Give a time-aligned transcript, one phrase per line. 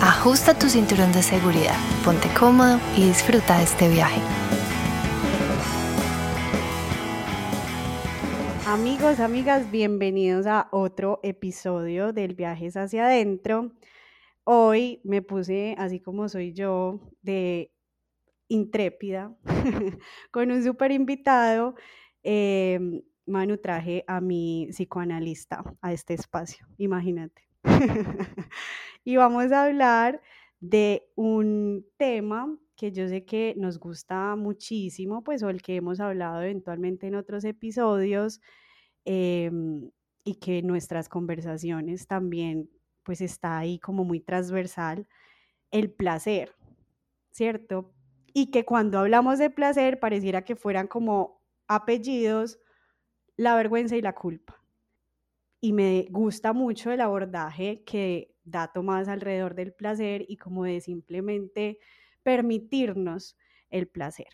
[0.00, 4.20] ajusta tu cinturón de seguridad, ponte cómodo y disfruta de este viaje.
[8.66, 13.72] Amigos, amigas, bienvenidos a otro episodio del Viajes hacia adentro.
[14.44, 17.72] Hoy me puse, así como soy yo, de
[18.46, 19.36] intrépida,
[20.30, 21.74] con un súper invitado.
[22.22, 27.48] Em, Manu, traje a mi psicoanalista a este espacio, imagínate.
[29.04, 30.22] y vamos a hablar
[30.60, 36.00] de un tema que yo sé que nos gusta muchísimo, pues o el que hemos
[36.00, 38.40] hablado eventualmente en otros episodios
[39.04, 39.90] em,
[40.24, 42.70] y que nuestras conversaciones también
[43.02, 45.08] pues está ahí como muy transversal,
[45.70, 46.54] el placer,
[47.30, 47.92] ¿cierto?
[48.34, 52.58] Y que cuando hablamos de placer pareciera que fueran como apellidos
[53.36, 54.58] la vergüenza y la culpa
[55.60, 60.80] y me gusta mucho el abordaje que da Tomás alrededor del placer y como de
[60.80, 61.78] simplemente
[62.22, 63.36] permitirnos
[63.70, 64.28] el placer.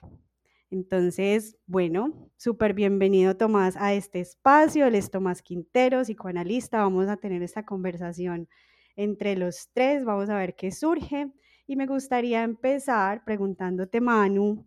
[0.71, 4.87] Entonces, bueno, súper bienvenido Tomás a este espacio.
[4.87, 6.79] Él es Tomás Quintero, psicoanalista.
[6.79, 8.49] Vamos a tener esta conversación
[8.97, 10.05] entre los tres.
[10.05, 11.33] Vamos a ver qué surge.
[11.67, 14.67] Y me gustaría empezar preguntándote, Manu,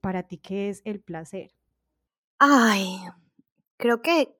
[0.00, 1.50] para ti, ¿qué es el placer?
[2.38, 3.00] Ay,
[3.76, 4.38] creo que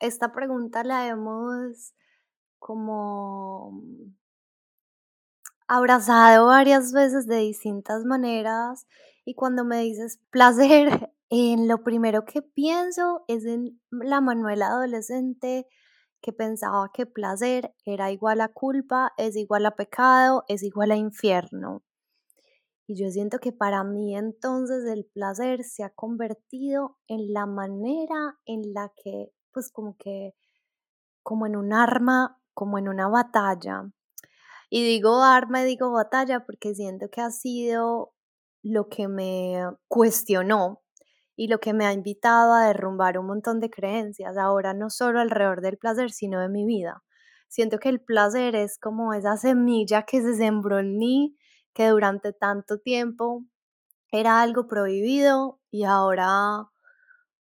[0.00, 1.94] esta pregunta la hemos
[2.64, 3.78] como
[5.68, 8.86] abrazado varias veces de distintas maneras
[9.26, 15.66] y cuando me dices placer, en lo primero que pienso es en la Manuela adolescente
[16.22, 20.96] que pensaba que placer era igual a culpa, es igual a pecado, es igual a
[20.96, 21.82] infierno.
[22.86, 28.38] Y yo siento que para mí entonces el placer se ha convertido en la manera
[28.46, 30.34] en la que pues como que,
[31.22, 33.84] como en un arma, como en una batalla.
[34.70, 38.14] Y digo arma y digo batalla porque siento que ha sido
[38.62, 40.82] lo que me cuestionó
[41.36, 45.20] y lo que me ha invitado a derrumbar un montón de creencias, ahora no solo
[45.20, 47.02] alrededor del placer, sino de mi vida.
[47.48, 51.36] Siento que el placer es como esa semilla que se sembró en mí,
[51.72, 53.44] que durante tanto tiempo
[54.10, 56.68] era algo prohibido y ahora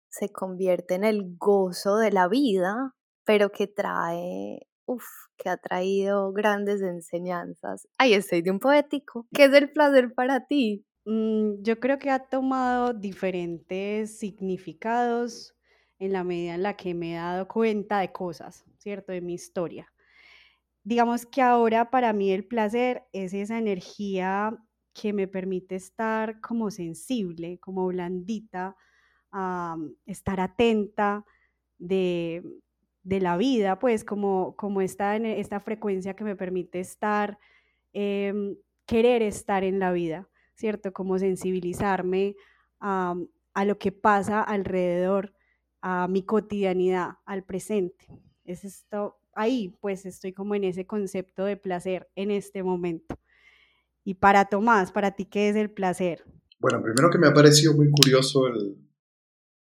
[0.09, 2.95] se convierte en el gozo de la vida,
[3.25, 5.05] pero que trae, uff,
[5.37, 7.87] que ha traído grandes enseñanzas.
[7.97, 9.27] Ay, estoy de un poético.
[9.33, 10.85] ¿Qué es el placer para ti?
[11.05, 15.55] Mm, yo creo que ha tomado diferentes significados
[15.99, 19.11] en la medida en la que me he dado cuenta de cosas, ¿cierto?
[19.11, 19.91] De mi historia.
[20.83, 24.57] Digamos que ahora para mí el placer es esa energía
[24.93, 28.75] que me permite estar como sensible, como blandita,
[30.05, 31.25] estar atenta
[31.77, 32.43] de,
[33.19, 37.39] la vida, pues como, como está en esta frecuencia que me permite estar,
[37.93, 38.55] em,
[38.85, 40.93] querer estar en la vida, ¿cierto?
[40.93, 42.35] Como sensibilizarme
[42.79, 43.15] a,
[43.53, 45.33] a lo que pasa alrededor,
[45.81, 48.05] a mi cotidianidad, al presente.
[48.45, 53.19] Es esto, ahí pues estoy como en ese concepto de placer en este momento.
[54.03, 56.23] Y para Tomás, para ti, ¿qué es el placer?
[56.59, 58.77] Bueno, primero que me ha parecido muy curioso el,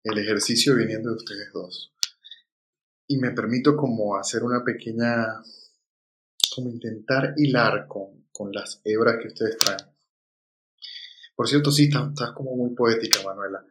[0.04, 1.93] el ejercicio viniendo de ustedes dos.
[3.14, 5.40] Y me permito como hacer una pequeña,
[6.56, 9.86] como intentar hilar con, con las hebras que ustedes traen.
[11.36, 13.64] Por cierto, sí, estás, como muy poética, Manuela.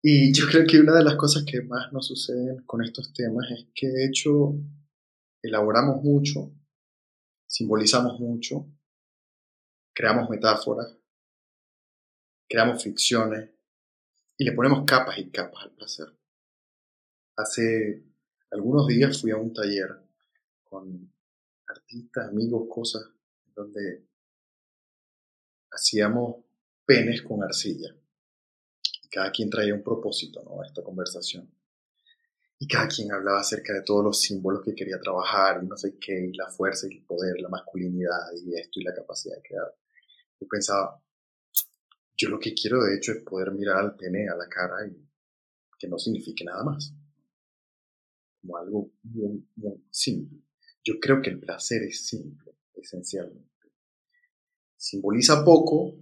[0.00, 3.50] Y yo creo que una de las cosas que más nos suceden con estos temas
[3.50, 4.54] es que de hecho
[5.42, 6.52] elaboramos mucho,
[7.44, 8.68] simbolizamos mucho,
[9.92, 10.96] creamos metáforas,
[12.48, 13.50] creamos ficciones,
[14.38, 16.06] y le ponemos capas y capas al placer.
[17.36, 18.15] Hace
[18.56, 19.90] algunos días fui a un taller
[20.64, 21.12] con
[21.68, 23.02] artistas, amigos, cosas,
[23.54, 24.06] donde
[25.70, 26.36] hacíamos
[26.86, 27.94] penes con arcilla.
[29.02, 30.62] Y cada quien traía un propósito ¿no?
[30.62, 31.50] a esta conversación.
[32.58, 35.98] Y cada quien hablaba acerca de todos los símbolos que quería trabajar y no sé
[36.00, 39.42] qué, y la fuerza y el poder, la masculinidad y esto y la capacidad de
[39.42, 39.74] crear.
[40.40, 40.98] Yo pensaba,
[42.16, 45.06] yo lo que quiero de hecho es poder mirar al pene a la cara y
[45.78, 46.94] que no signifique nada más.
[48.46, 49.44] Como algo muy,
[49.90, 50.38] simple.
[50.84, 53.50] Yo creo que el placer es simple, esencialmente.
[54.76, 55.96] simboliza poco,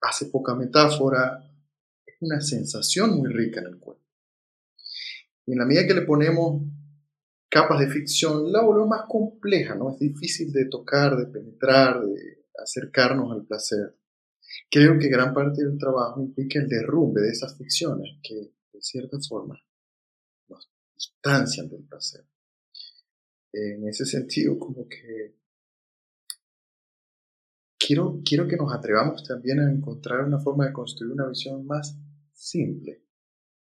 [0.00, 1.50] hace poca metáfora,
[2.06, 4.04] es una sensación muy rica en el cuerpo.
[5.46, 6.62] Y en la medida que le ponemos
[7.50, 9.92] capas de ficción, la volvemos más compleja, ¿no?
[9.92, 13.98] Es difícil de tocar, de penetrar, de acercarnos al placer.
[14.70, 18.34] Creo que gran parte del trabajo implica el derrumbe de esas ficciones que,
[18.72, 19.58] de cierta forma,
[20.94, 22.24] nos distancian del placer.
[23.52, 25.36] En ese sentido, como que
[27.78, 31.96] quiero, quiero que nos atrevamos también a encontrar una forma de construir una visión más
[32.32, 33.04] simple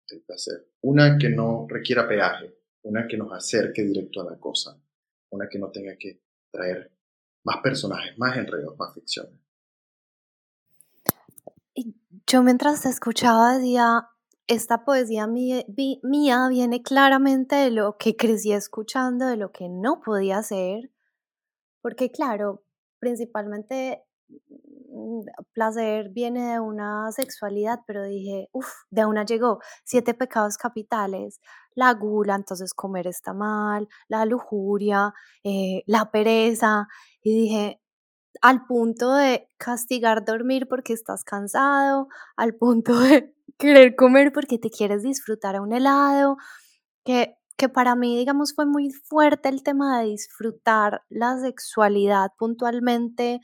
[0.10, 0.72] del placer.
[0.82, 4.80] Una que no requiera peaje, una que nos acerque directo a la cosa,
[5.32, 6.22] una que no tenga que
[6.52, 6.92] traer
[7.44, 9.40] más personajes, más enredos, más ficciones.
[12.28, 14.08] Yo mientras te escuchaba decía,
[14.50, 15.64] esta poesía mía,
[16.50, 20.92] viene claramente de lo que crecí escuchando, de lo que no podía hacer,
[21.82, 22.64] porque claro,
[23.00, 24.04] principalmente
[24.92, 25.22] Mm,
[25.54, 31.40] placer viene de una sexualidad, pero dije, uff, de una llegó siete pecados capitales,
[31.76, 35.14] la gula, entonces comer está mal, la lujuria,
[35.44, 36.88] eh, la pereza,
[37.22, 37.82] y dije,
[38.42, 42.08] al punto de castigar dormir porque estás cansado,
[42.38, 46.38] al punto de querer comer porque te quieres disfrutar un helado,
[47.06, 53.42] que, que para mí, digamos, fue muy fuerte el tema de disfrutar la sexualidad puntualmente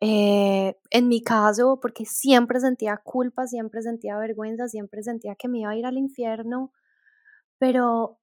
[0.00, 5.60] eh, en mi caso, porque siempre sentía culpa, siempre sentía vergüenza, siempre sentía que me
[5.60, 6.72] iba a ir al infierno,
[7.58, 8.18] pero,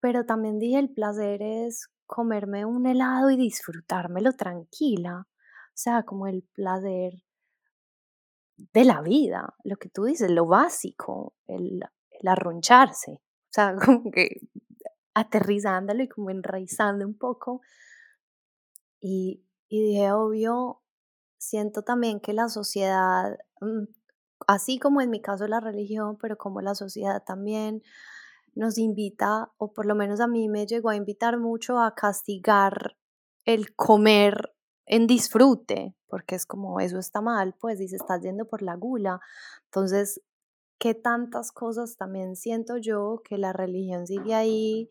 [0.00, 6.26] pero también dije, el placer es comerme un helado y disfrutármelo tranquila, o sea, como
[6.28, 7.14] el placer
[8.72, 14.10] de la vida, lo que tú dices, lo básico, el, el arroncharse, o sea, como
[14.10, 14.40] que
[15.14, 17.60] aterrizándolo y como enraizando un poco.
[19.00, 20.82] Y, y dije, obvio,
[21.38, 23.84] siento también que la sociedad, mm,
[24.46, 27.82] así como en mi caso la religión, pero como la sociedad también
[28.54, 32.96] nos invita, o por lo menos a mí me llegó a invitar mucho a castigar
[33.44, 34.54] el comer
[34.88, 39.20] en disfrute, porque es como eso está mal, pues dice, estás yendo por la gula.
[39.66, 40.20] Entonces,
[40.78, 44.90] ¿qué tantas cosas también siento yo que la religión sigue ahí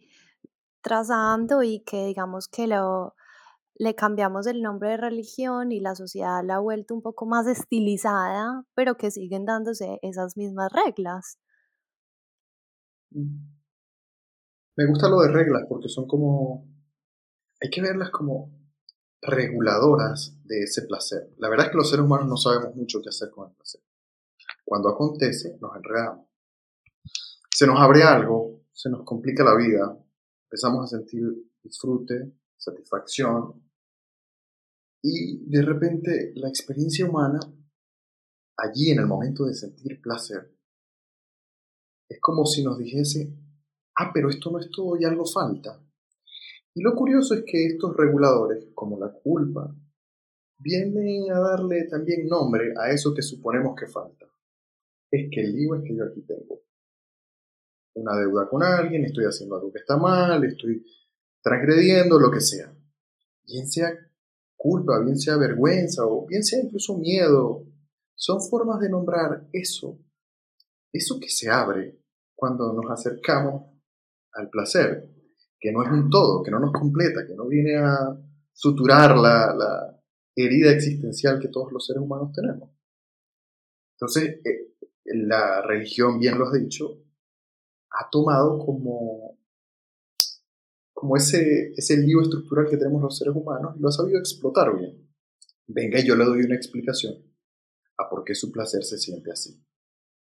[0.82, 3.16] trazando y que digamos que lo,
[3.76, 7.48] le cambiamos el nombre de religión y la sociedad la ha vuelto un poco más
[7.48, 11.40] estilizada, pero que siguen dándose esas mismas reglas.
[13.12, 13.58] Mm.
[14.78, 16.68] Me gusta lo de reglas porque son como,
[17.60, 18.57] hay que verlas como
[19.22, 21.34] reguladoras de ese placer.
[21.38, 23.82] La verdad es que los seres humanos no sabemos mucho qué hacer con el placer.
[24.64, 26.28] Cuando acontece, nos enredamos.
[27.50, 29.98] Se nos abre algo, se nos complica la vida,
[30.44, 31.24] empezamos a sentir
[31.64, 33.64] disfrute, satisfacción,
[35.02, 37.40] y de repente la experiencia humana,
[38.58, 40.54] allí en el momento de sentir placer,
[42.10, 43.34] es como si nos dijese,
[43.98, 45.82] ah, pero esto no es todo y algo falta.
[46.78, 49.76] Y lo curioso es que estos reguladores, como la culpa,
[50.60, 54.28] vienen a darle también nombre a eso que suponemos que falta.
[55.10, 56.62] Es que el es que yo aquí tengo
[57.96, 60.86] una deuda con alguien, estoy haciendo algo que está mal, estoy
[61.42, 62.72] transgrediendo, lo que sea.
[63.44, 63.92] Bien sea
[64.56, 67.66] culpa, bien sea vergüenza o bien sea incluso miedo,
[68.14, 69.98] son formas de nombrar eso,
[70.94, 72.00] eso que se abre
[72.36, 73.64] cuando nos acercamos
[74.34, 75.17] al placer,
[75.60, 78.18] que no es un todo, que no nos completa, que no viene a
[78.52, 79.94] suturar la,
[80.36, 82.70] herida existencial que todos los seres humanos tenemos.
[83.94, 87.04] Entonces, eh, la religión, bien lo has dicho,
[87.90, 89.38] ha tomado como
[90.98, 94.76] como ese, ese lío estructural que tenemos los seres humanos y lo ha sabido explotar
[94.76, 95.08] bien.
[95.68, 97.14] Venga, yo le doy una explicación
[98.00, 99.64] a por qué su placer se siente así.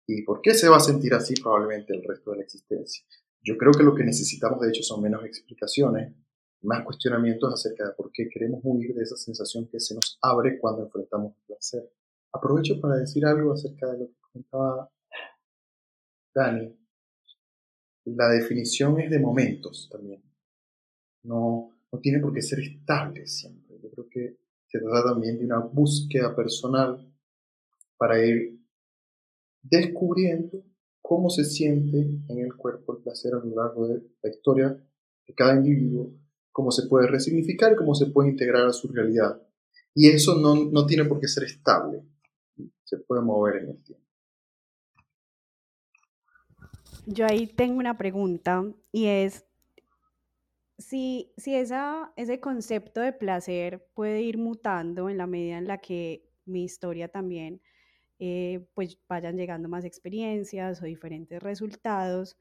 [0.06, 3.04] ¿Y por qué se va a sentir así probablemente el resto de la existencia?
[3.42, 6.14] Yo creo que lo que necesitamos de hecho son menos explicaciones,
[6.62, 10.58] más cuestionamientos acerca de por qué queremos huir de esa sensación que se nos abre
[10.60, 11.92] cuando enfrentamos el placer.
[12.32, 14.90] Aprovecho para decir algo acerca de lo que comentaba
[16.34, 16.76] Dani.
[18.04, 20.22] La definición es de momentos también
[21.22, 23.78] no, no tiene por qué ser estable siempre.
[23.82, 27.06] Yo creo que se trata también de una búsqueda personal
[27.96, 28.58] para ir
[29.62, 30.64] descubriendo
[31.14, 34.68] cómo se siente en el cuerpo el placer a lo largo de la historia
[35.26, 36.10] de cada individuo,
[36.50, 39.38] cómo se puede resignificar, cómo se puede integrar a su realidad.
[39.94, 42.02] Y eso no, no tiene por qué ser estable,
[42.84, 44.06] se puede mover en el tiempo.
[47.04, 49.44] Yo ahí tengo una pregunta y es,
[50.78, 55.76] si, si esa, ese concepto de placer puede ir mutando en la medida en la
[55.76, 57.60] que mi historia también,
[58.24, 62.36] eh, pues vayan llegando más experiencias o diferentes resultados,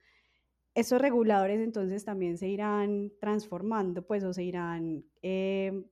[0.76, 5.84] esos reguladores entonces también se irán transformando, pues, o se irán eh,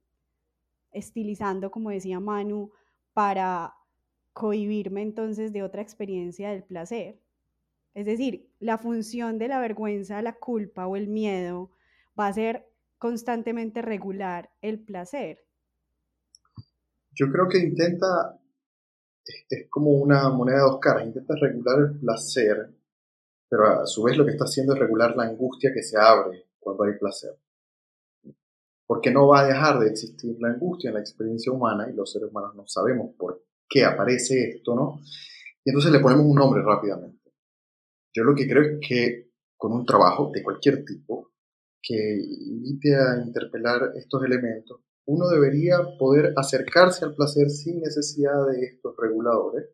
[0.91, 2.71] estilizando, como decía Manu,
[3.13, 3.73] para
[4.33, 7.19] cohibirme entonces de otra experiencia del placer.
[7.95, 11.71] Es decir, la función de la vergüenza, la culpa o el miedo
[12.17, 12.69] va a ser
[12.99, 15.43] constantemente regular el placer.
[17.11, 18.39] Yo creo que intenta,
[19.49, 22.69] es, como una moneda de dos caras, intenta regular el placer,
[23.49, 26.45] pero a su vez lo que está haciendo es regular la angustia que se abre
[26.59, 27.37] cuando hay placer.
[28.85, 32.11] Porque no va a dejar de existir la angustia en la experiencia humana y los
[32.11, 34.99] seres humanos no sabemos por qué aparece esto, ¿no?
[35.63, 37.31] Y entonces le ponemos un nombre rápidamente.
[38.13, 41.31] Yo lo que creo es que con un trabajo de cualquier tipo
[41.81, 48.63] que invite a interpelar estos elementos, uno debería poder acercarse al placer sin necesidad de
[48.63, 49.71] estos reguladores,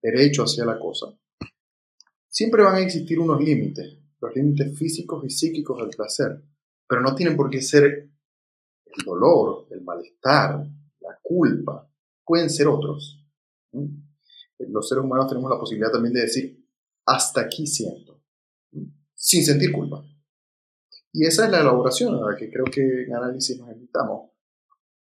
[0.00, 1.06] derecho hacia la cosa.
[2.28, 6.40] Siempre van a existir unos límites, los límites físicos y psíquicos del placer,
[6.86, 10.68] pero no tienen por qué ser el dolor, el malestar,
[11.00, 11.90] la culpa,
[12.24, 13.26] pueden ser otros.
[13.72, 16.64] Los seres humanos tenemos la posibilidad también de decir,
[17.06, 18.22] hasta aquí siento,
[19.16, 20.04] sin sentir culpa.
[21.12, 24.30] Y esa es la elaboración a la que creo que en análisis nos invitamos.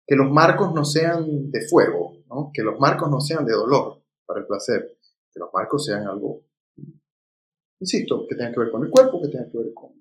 [0.07, 2.21] Que los marcos no sean de fuego,
[2.53, 4.99] que los marcos no sean de dolor para el placer,
[5.33, 6.43] que los marcos sean algo,
[7.79, 9.93] insisto, que tenga que ver con el cuerpo, que tenga que ver con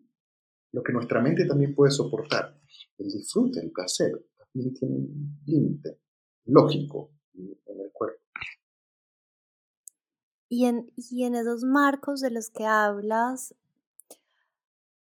[0.71, 2.59] lo que nuestra mente también puede soportar.
[2.97, 5.99] El disfrute, el placer, también tiene un límite
[6.45, 8.21] lógico en el cuerpo.
[10.47, 13.55] Y en, y en esos marcos de los que hablas,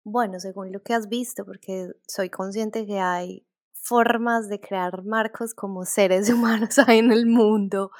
[0.09, 5.53] bueno, según lo que has visto, porque soy consciente que hay formas de crear marcos
[5.53, 7.91] como seres humanos hay en el mundo,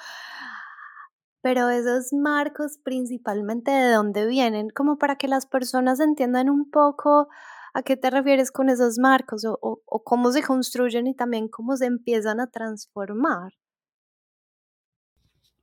[1.41, 7.29] pero esos marcos principalmente de dónde vienen, como para que las personas entiendan un poco
[7.73, 11.77] a qué te refieres con esos marcos o, o cómo se construyen y también cómo
[11.77, 13.53] se empiezan a transformar.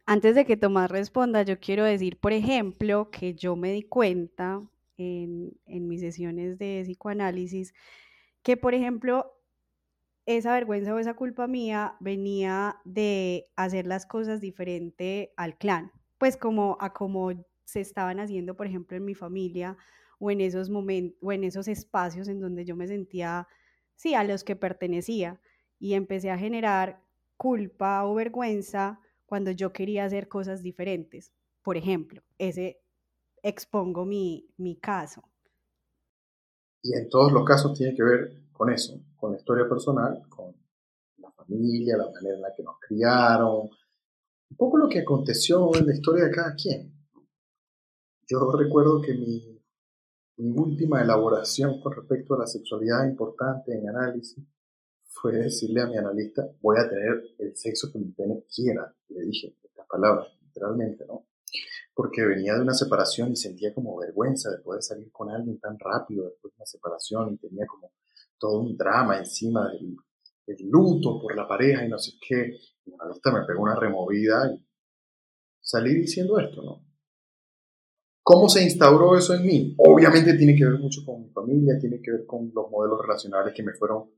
[0.08, 4.62] Antes de que Tomás responda, yo quiero decir, por ejemplo, que yo me di cuenta
[4.96, 7.74] en, mis sesiones de psicoanálisis
[8.42, 9.32] que, por ejemplo,
[10.26, 16.36] esa vergüenza o esa culpa mía venía de hacer las cosas diferente al clan, pues
[16.36, 17.32] como a como
[17.64, 19.76] se estaban haciendo, por ejemplo, en mi familia
[20.18, 23.46] o en esos momentos o en esos espacios en donde yo me sentía,
[23.94, 25.40] sí, a los que pertenecía
[25.78, 27.02] y empecé a generar
[27.36, 31.32] culpa o vergüenza cuando yo quería hacer cosas diferentes.
[31.62, 32.80] Por ejemplo, ese
[33.48, 35.22] expongo mi, mi caso.
[36.82, 40.54] Y en todos los casos tiene que ver con eso, con la historia personal, con
[41.18, 43.70] la familia, la manera en la que nos criaron,
[44.50, 46.92] un poco lo que aconteció en la historia de cada quien.
[48.28, 49.62] Yo recuerdo que mi,
[50.38, 54.44] mi última elaboración con respecto a la sexualidad importante en análisis
[55.04, 58.92] fue decirle a mi analista, voy a tener el sexo que mi pene quiera.
[59.08, 61.26] Le dije estas palabras, literalmente, ¿no?
[61.96, 65.78] Porque venía de una separación y sentía como vergüenza de poder salir con alguien tan
[65.78, 67.90] rápido después de una separación y tenía como
[68.38, 69.96] todo un drama encima del,
[70.70, 72.52] luto por la pareja y no sé qué.
[72.84, 74.64] Mi analista me pegó una removida y
[75.60, 76.84] salí diciendo esto, ¿no?
[78.22, 79.74] ¿Cómo se instauró eso en mí?
[79.78, 83.54] Obviamente tiene que ver mucho con mi familia, tiene que ver con los modelos relacionales
[83.54, 84.10] que me fueron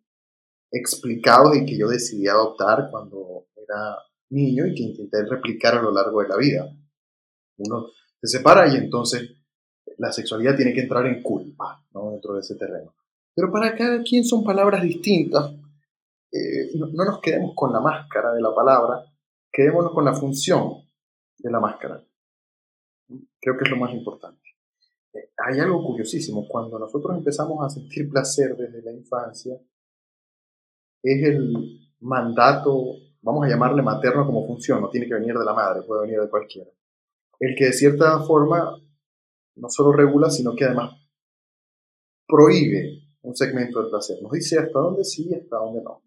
[0.71, 3.99] explicados y que yo decidí adoptar cuando era
[4.31, 6.75] niño y que intenté replicar a lo largo de la vida.
[7.59, 7.89] Uno
[8.21, 9.31] se separa y entonces
[9.99, 12.13] la sexualidad tiene que entrar en culpa ¿no?
[12.13, 12.95] dentro de ese terreno.
[13.35, 15.53] Pero para cada quien son palabras distintas.
[16.31, 19.03] Eh, no, nos quedemos con la máscara de la palabra,
[19.51, 20.83] quedémonos con la función
[21.39, 22.05] de la máscara.
[23.41, 24.43] Creo que es lo más importante.
[25.15, 26.47] Eh, hay algo curiosísimo.
[26.49, 29.59] Cuando nosotros empezamos a sentir placer desde la infancia,
[31.03, 35.55] es el mandato, vamos a llamarle materno como función, no tiene que venir de la
[35.55, 36.71] madre, puede venir de cualquiera.
[37.41, 38.77] El que de cierta forma
[39.57, 40.95] no solo regula, sino que además
[42.27, 44.19] prohíbe un segmento del placer.
[44.23, 46.03] Nos dice hasta dónde sí y hasta dónde no.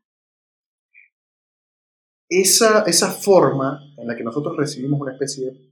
[2.30, 5.72] Esa, esa forma en la que nosotros recibimos una especie de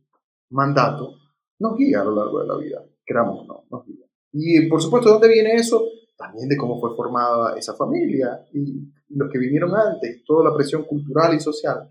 [0.50, 1.16] mandato
[1.60, 4.06] nos guía a lo largo de la vida, queramos o no, nos guía.
[4.32, 5.84] Y por supuesto, ¿de dónde viene eso?
[6.18, 10.84] También de cómo fue formada esa familia y los que vinieron antes, toda la presión
[10.84, 11.89] cultural y social,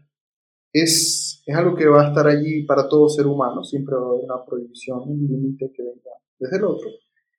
[0.73, 4.11] es, es algo que va a estar allí para todo ser humano, siempre va a
[4.11, 6.91] haber una prohibición, un límite que venga desde el otro.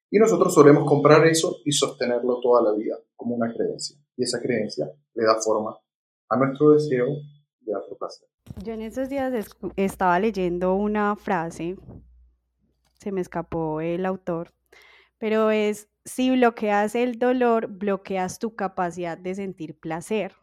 [0.09, 3.95] Y nosotros solemos comprar eso y sostenerlo toda la vida como una creencia.
[4.17, 5.77] Y esa creencia le da forma
[6.27, 7.05] a nuestro deseo
[7.61, 8.27] de placer.
[8.63, 9.31] Yo en esos días
[9.75, 11.77] estaba leyendo una frase,
[12.95, 14.55] se me escapó el autor,
[15.19, 20.33] pero es, si bloqueas el dolor, bloqueas tu capacidad de sentir placer.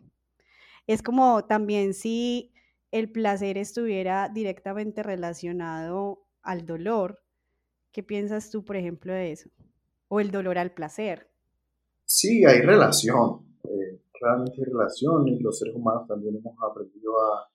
[0.87, 2.53] Es como también si
[2.99, 7.21] el placer estuviera directamente relacionado al dolor.
[7.93, 9.51] ¿Qué piensas tú, por ejemplo, de eso?
[10.09, 11.29] O el dolor al placer.
[12.05, 13.59] Sí, hay relación.
[13.65, 17.51] Eh, claramente hay relación y los seres humanos también hemos aprendido a,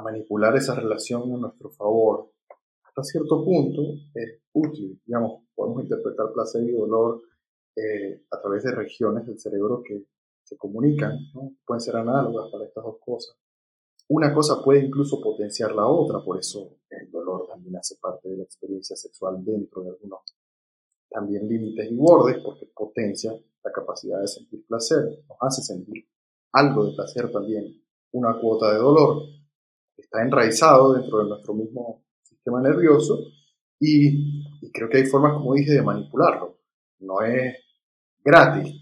[0.00, 2.30] manipular esa relación a nuestro favor.
[2.84, 3.82] Hasta cierto punto
[4.14, 5.00] es útil.
[5.04, 7.22] Digamos, podemos interpretar placer y dolor
[7.74, 10.04] eh, a través de regiones del cerebro que
[10.44, 11.18] se comunican,
[11.66, 13.36] pueden ser análogas para estas dos cosas.
[14.08, 18.38] Una cosa puede incluso potenciar la otra, por eso el dolor también hace parte de
[18.38, 20.20] la experiencia sexual dentro de algunos
[21.10, 23.32] también límites y bordes, porque potencia
[23.64, 26.06] la capacidad de sentir placer, nos hace sentir
[26.52, 29.22] algo de placer también, una cuota de dolor,
[29.96, 33.18] está enraizado dentro de nuestro mismo sistema nervioso
[33.80, 36.58] y, y creo que hay formas, como dije, de manipularlo.
[37.00, 37.56] No es
[38.24, 38.80] gratis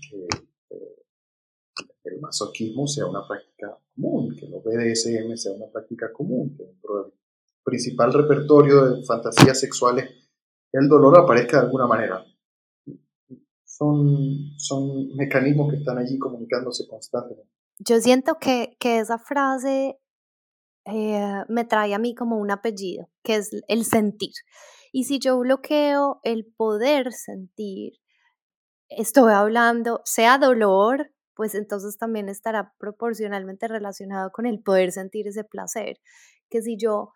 [2.16, 7.02] el masoquismo sea una práctica común, que los BDSM sea una práctica común, que dentro
[7.02, 7.12] del
[7.62, 10.10] principal repertorio de fantasías sexuales
[10.72, 12.24] el dolor aparezca de alguna manera.
[13.64, 17.50] Son, son mecanismos que están allí comunicándose constantemente.
[17.78, 19.98] Yo siento que, que esa frase
[20.86, 24.32] eh, me trae a mí como un apellido, que es el sentir.
[24.92, 27.92] Y si yo bloqueo el poder sentir,
[28.88, 35.44] estoy hablando, sea dolor, pues entonces también estará proporcionalmente relacionado con el poder sentir ese
[35.44, 35.98] placer.
[36.50, 37.12] Que si yo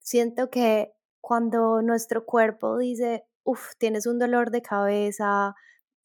[0.00, 5.54] siento que cuando nuestro cuerpo dice, uff, tienes un dolor de cabeza,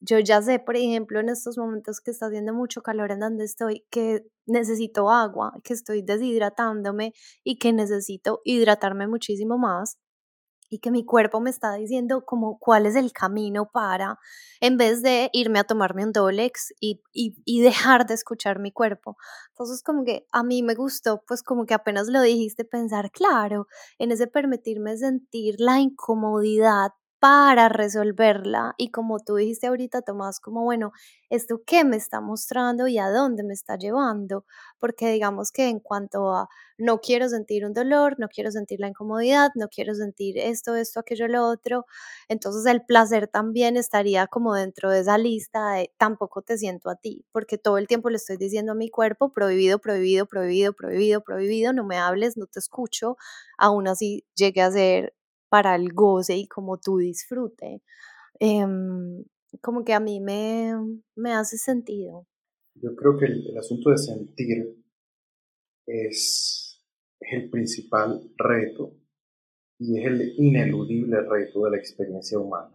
[0.00, 3.44] yo ya sé, por ejemplo, en estos momentos que está haciendo mucho calor en donde
[3.44, 7.12] estoy, que necesito agua, que estoy deshidratándome
[7.44, 9.98] y que necesito hidratarme muchísimo más
[10.68, 14.18] y que mi cuerpo me está diciendo como cuál es el camino para,
[14.60, 18.72] en vez de irme a tomarme un Dolex y, y, y, dejar de escuchar mi
[18.72, 19.16] cuerpo.
[19.50, 23.66] Entonces como que a mí me gustó, pues como que apenas lo dijiste, pensar, claro,
[23.98, 30.62] en ese permitirme sentir la incomodidad para resolverla y como tú dijiste ahorita, Tomás, como
[30.64, 30.92] bueno,
[31.30, 34.44] ¿esto qué me está mostrando y a dónde me está llevando?
[34.78, 38.88] Porque digamos que en cuanto a no quiero sentir un dolor, no quiero sentir la
[38.88, 41.86] incomodidad, no quiero sentir esto, esto, aquello, lo otro,
[42.28, 46.96] entonces el placer también estaría como dentro de esa lista de tampoco te siento a
[46.96, 51.20] ti, porque todo el tiempo le estoy diciendo a mi cuerpo prohibido, prohibido, prohibido, prohibido,
[51.22, 53.16] prohibido, no me hables, no te escucho,
[53.58, 55.14] aún así llegue a ser
[55.48, 57.82] para el goce y como tú disfrute.
[58.40, 59.24] Em,
[59.60, 60.74] como que a mí me,
[61.16, 62.26] me, hace sentido.
[62.74, 64.76] Yo creo que el, asunto de sentir
[65.86, 66.80] es,
[67.20, 68.94] es, el principal reto
[69.78, 72.74] y es el ineludible reto de la experiencia humana.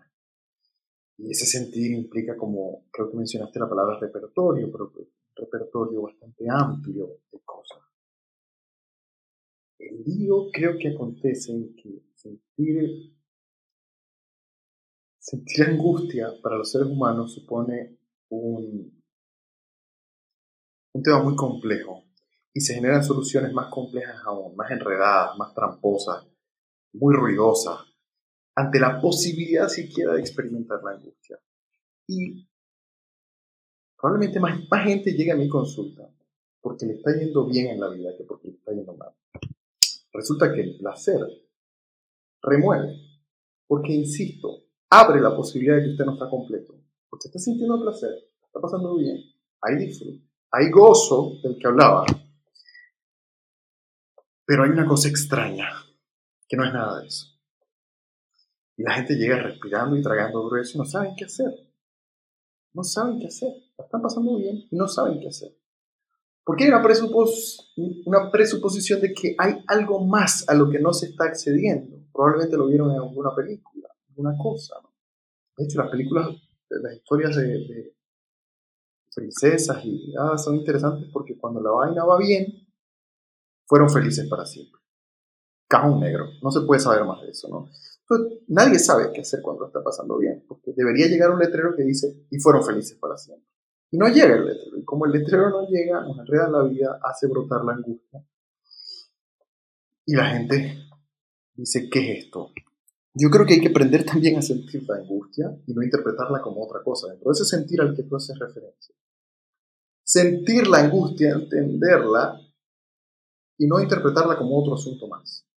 [1.17, 6.45] Y ese sentir implica, como creo que mencionaste la palabra repertorio, pero un repertorio bastante
[6.49, 7.79] amplio de cosas.
[9.77, 13.13] El lío creo que acontece en que sentir,
[15.19, 17.97] sentir angustia para los seres humanos supone
[18.29, 19.03] un,
[20.93, 22.05] un tema muy complejo
[22.53, 26.25] y se generan soluciones más complejas aún, más enredadas, más tramposas,
[26.93, 27.79] muy ruidosas,
[28.55, 31.39] ante la posibilidad siquiera de experimentar la angustia.
[32.07, 32.47] Y
[33.97, 36.07] probablemente más, más gente llegue a mi consulta
[36.61, 39.13] porque le está yendo bien en la vida que porque le está yendo mal.
[40.13, 41.19] Resulta que el placer
[42.43, 42.99] remueve.
[43.67, 46.75] Porque, insisto, abre la posibilidad de que usted no está completo.
[47.11, 48.11] Usted está sintiendo placer,
[48.43, 49.17] está pasando bien,
[49.61, 52.05] hay disfrute, hay gozo del que hablaba.
[54.45, 55.69] Pero hay una cosa extraña,
[56.47, 57.27] que no es nada de eso.
[58.75, 61.51] Y la gente llega respirando y tragando grueso y no saben qué hacer.
[62.73, 63.53] No saben qué hacer.
[63.77, 65.55] Están pasando bien y no saben qué hacer.
[66.43, 67.73] Porque hay una, presupos
[68.05, 72.02] una presuposición de que hay algo más a lo que no se está accediendo.
[72.13, 74.75] Probablemente lo vieron en alguna película, alguna cosa.
[75.57, 76.27] De hecho, las películas,
[76.69, 77.95] las historias de,
[79.15, 82.67] princesas y ah, son interesantes porque cuando la vaina va bien,
[83.65, 84.81] fueron felices para siempre.
[85.67, 87.69] Cajón negro, no se puede saber más de eso, ¿no?
[88.47, 92.27] nadie sabe qué hacer cuando está pasando bien, porque debería llegar un letrero que dice,
[92.29, 93.47] y fueron felices para siempre.
[93.89, 94.77] Y no llega el letrero.
[94.77, 98.23] Y como el letrero no llega, nos enreda la vida, hace brotar la angustia.
[100.05, 100.77] Y la gente
[101.55, 102.51] dice, ¿qué es esto?
[103.15, 106.63] yo creo que hay que aprender también a sentir la angustia y no interpretarla como
[106.63, 108.95] otra cosa, dentro de ese sentir al que tú haces referencia.
[110.03, 112.39] Sentir la angustia, entenderla
[113.57, 115.47] y no interpretarla como otro asunto más.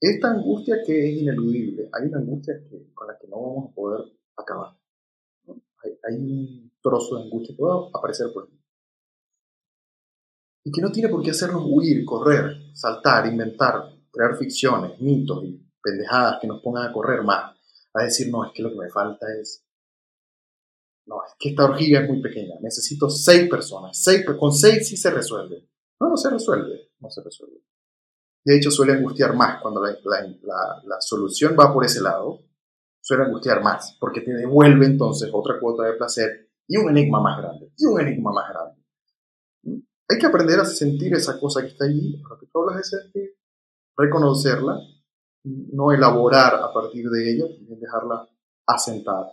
[0.00, 3.74] Esta angustia que es ineludible, hay una angustia que, con la que no vamos a
[3.74, 4.76] poder acabar.
[5.84, 8.58] Hay, hay, un trozo de angustia que va a aparecer por aquí.
[10.64, 15.70] Y que no tiene por qué hacernos huir, correr, saltar, inventar, crear ficciones, mitos y
[15.82, 17.56] pendejadas que nos pongan a correr más,
[17.94, 19.64] a decir, no, es que lo que me falta es,
[21.06, 24.96] no, es que esta orgía es muy pequeña, necesito seis personas, seis, con seis sí
[24.96, 25.68] se resuelve.
[26.00, 27.62] No, no se resuelve, no se resuelve.
[28.44, 32.40] De hecho, suele angustiar más cuando la, la, la, solución va por ese lado,
[33.00, 37.38] suele angustiar más, porque te devuelve entonces otra cuota de placer y un enigma más
[37.38, 38.82] grande, y un enigma más grande.
[39.64, 39.80] ¿Mm?
[40.08, 42.84] Hay que aprender a sentir esa cosa que está allí, lo que tú hablas de
[42.84, 43.39] sentir,
[43.96, 44.78] reconocerla
[45.44, 48.28] no elaborar a partir de ella, dejarla
[48.66, 49.26] asentar.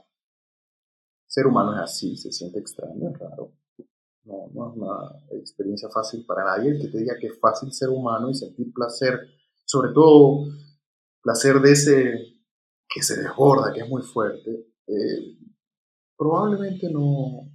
[1.27, 3.51] Ser humano es así, se siente extraño, es raro.
[4.23, 6.71] No, no es una experiencia fácil para nadie.
[6.71, 9.19] El que te diga que es fácil ser humano y sentir placer,
[9.65, 10.47] sobre todo
[11.21, 12.37] placer de ese
[12.87, 15.37] que se desborda, que es muy fuerte, eh,
[16.17, 17.51] probablemente no,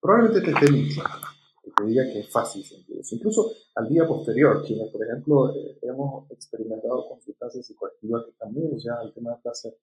[0.00, 1.32] probablemente te esté mintiendo
[1.76, 3.14] te diga que es fácil sentir eso.
[3.14, 8.80] Incluso al día posterior, quienes, por ejemplo, eh, hemos experimentado con sustancias psicoactivas que también
[8.80, 9.76] sea el tema de placer,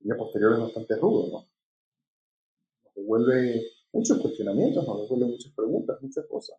[0.00, 1.48] el día posterior es bastante rudo, ¿no?
[2.84, 6.58] Nos devuelve muchos cuestionamientos, nos devuelve muchas preguntas, muchas cosas.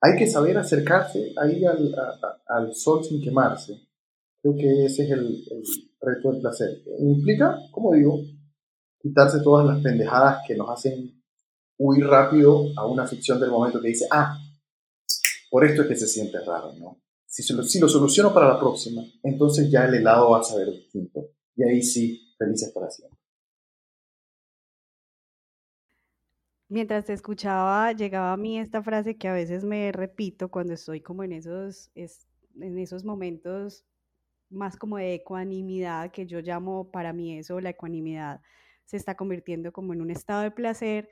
[0.00, 1.94] Hay que saber acercarse ahí al,
[2.46, 3.80] al sol sin quemarse.
[4.42, 5.62] Creo que ese es el, el
[6.00, 6.82] reto del placer.
[6.98, 8.20] Implica, como digo,
[9.00, 11.23] quitarse todas las pendejadas que nos hacen
[11.78, 14.38] huir rápido a una ficción del momento que dice, ah,
[15.50, 17.00] por esto es que se siente raro, ¿no?
[17.26, 21.30] Si, si lo soluciono para la próxima, entonces ya el helado va a saber distinto.
[21.56, 23.18] Y ahí sí, felices para siempre.
[26.68, 31.00] Mientras te escuchaba, llegaba a mí esta frase que a veces me repito cuando estoy
[31.00, 33.84] como en esos, en esos momentos
[34.50, 38.40] más como de ecuanimidad, que yo llamo para mí eso, la ecuanimidad
[38.84, 41.08] se está convirtiendo como en un estado de placer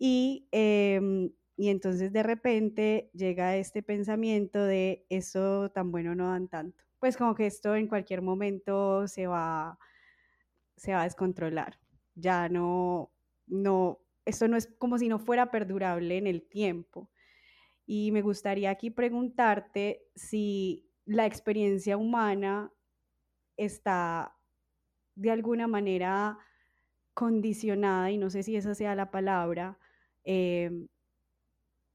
[0.00, 6.48] y, em, y entonces de repente llega este pensamiento de eso tan bueno no dan
[6.48, 6.84] tanto.
[6.98, 9.78] Pues como que esto en cualquier momento se va,
[10.76, 11.78] se va a descontrolar.
[12.14, 13.12] Ya no,
[13.46, 17.10] no, esto no es como si no fuera perdurable en el tiempo.
[17.86, 22.72] Y me gustaría aquí preguntarte si la experiencia humana
[23.58, 24.36] está
[25.16, 26.38] de alguna manera
[27.14, 29.79] condicionada, y no sé si esa sea la palabra,
[30.24, 30.86] Em,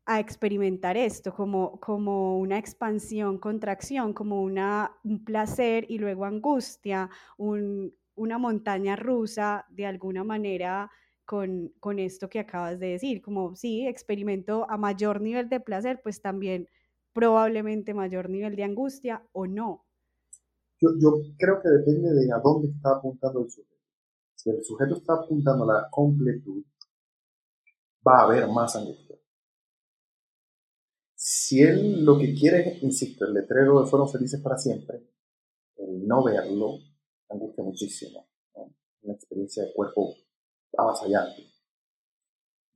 [0.05, 7.09] a experimentar esto como, como una expansión, contracción, como una, un placer y luego angustia,
[7.37, 10.91] una montaña rusa de alguna manera
[11.25, 15.99] con, con, esto que acabas de decir, como sí, experimento a mayor nivel de placer,
[16.03, 16.69] pues también
[17.11, 19.85] probablemente mayor nivel de angustia o no.
[20.79, 23.75] Yo, yo creo que depende de a dónde está apuntando el sujeto.
[24.35, 26.63] Si el sujeto está apuntando a la completud,
[28.07, 29.17] va a haber más angustia.
[31.15, 35.09] Si él lo que quiere, insisto, el letrero de fueron felices para siempre,
[35.77, 36.79] el no verlo
[37.29, 38.27] angustia muchísimo.
[39.01, 40.15] Una experiencia de cuerpo
[40.77, 41.51] avasallante.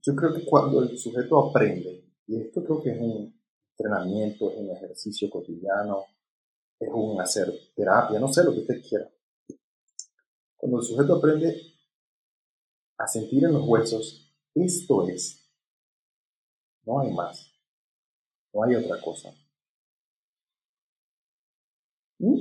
[0.02, 3.40] Yo creo que cuando el sujeto aprende, y esto creo que es un
[3.72, 6.04] entrenamiento, es un ejercicio cotidiano,
[6.78, 9.10] es un hacer terapia, no sé lo que usted quiera.
[10.56, 11.60] Cuando el sujeto aprende
[12.98, 15.48] a sentir en los huesos esto es.
[16.84, 17.52] No hay más.
[18.52, 19.32] No hay otra cosa.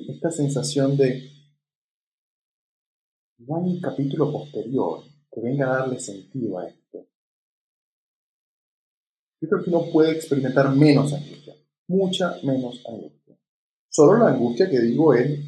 [0.10, 1.32] Esta sensación de
[3.38, 7.08] no hay un capítulo posterior que venga a darle sentido a esto.
[9.42, 11.56] Yo creo que uno puede experimentar menos angustia,
[11.88, 13.40] mucha menos angustia.
[13.88, 15.40] Solo la angustia que digo es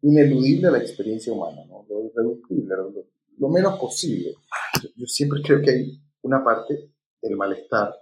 [0.00, 1.84] ineludible a la experiencia humana, ¿no?
[1.88, 2.74] lo irreductible,
[3.38, 4.34] lo, menos posible.
[4.96, 7.94] yo siempre creo que hay una parte del malestar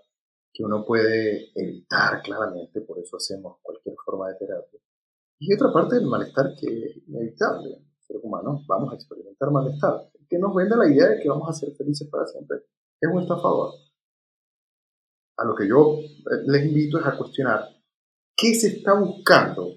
[0.52, 4.80] que uno puede evitar claramente, por eso hacemos cualquier forma de terapia.
[5.40, 7.84] Y otra parte del malestar que es inevitable.
[7.98, 11.52] Ser humanos vamos a experimentar malestar, que nos vende la idea de que vamos a
[11.52, 12.58] ser felices para siempre.
[13.00, 13.72] Es un estafador.
[15.38, 15.98] A lo que yo
[16.46, 17.68] les invito es a cuestionar
[18.36, 19.68] qué se está buscando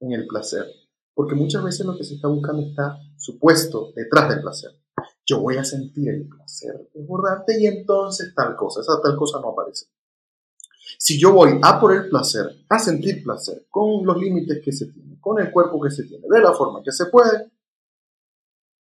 [0.00, 0.66] en el placer.
[1.14, 4.70] Porque muchas veces lo que se está buscando está supuesto detrás del placer
[5.28, 9.50] yo voy a sentir el placer desbordante y entonces tal cosa, esa tal cosa no
[9.50, 9.86] aparece.
[10.96, 14.86] Si yo voy a por el placer, a sentir placer, con los límites que se
[14.86, 17.50] tienen, con el cuerpo que se tiene, de la forma que se puede,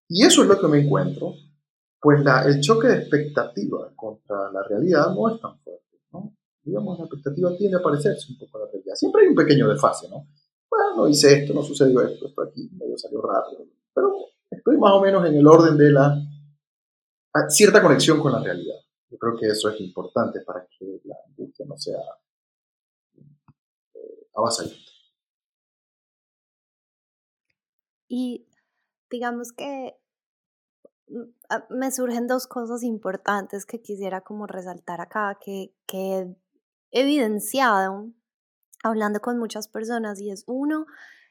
[0.08, 1.34] y eso es lo que me encuentro,
[2.00, 6.00] pues la, el choque de expectativa contra la realidad no es tan fuerte.
[6.14, 6.34] ¿no?
[6.64, 8.96] Digamos, la expectativa tiende a parecerse un poco a la realidad.
[8.96, 10.28] Siempre hay un pequeño desfase, ¿no?
[10.70, 13.66] Bueno, hice esto, no sucedió esto, esto aquí medio salió rápido.
[13.94, 14.14] Pero
[14.50, 16.18] estoy más o menos en el orden de la
[17.50, 18.78] cierta conexión con la realidad.
[19.10, 21.98] Yo creo que eso es importante para que la angustia no sea
[23.94, 24.28] eh.
[28.10, 28.48] Y
[29.10, 29.98] digamos que
[31.08, 36.36] mm, me surgen dos cosas importantes que quisiera como resaltar acá, que, que
[36.92, 38.12] he evidenciado
[38.84, 40.86] hablando con muchas personas y es uno,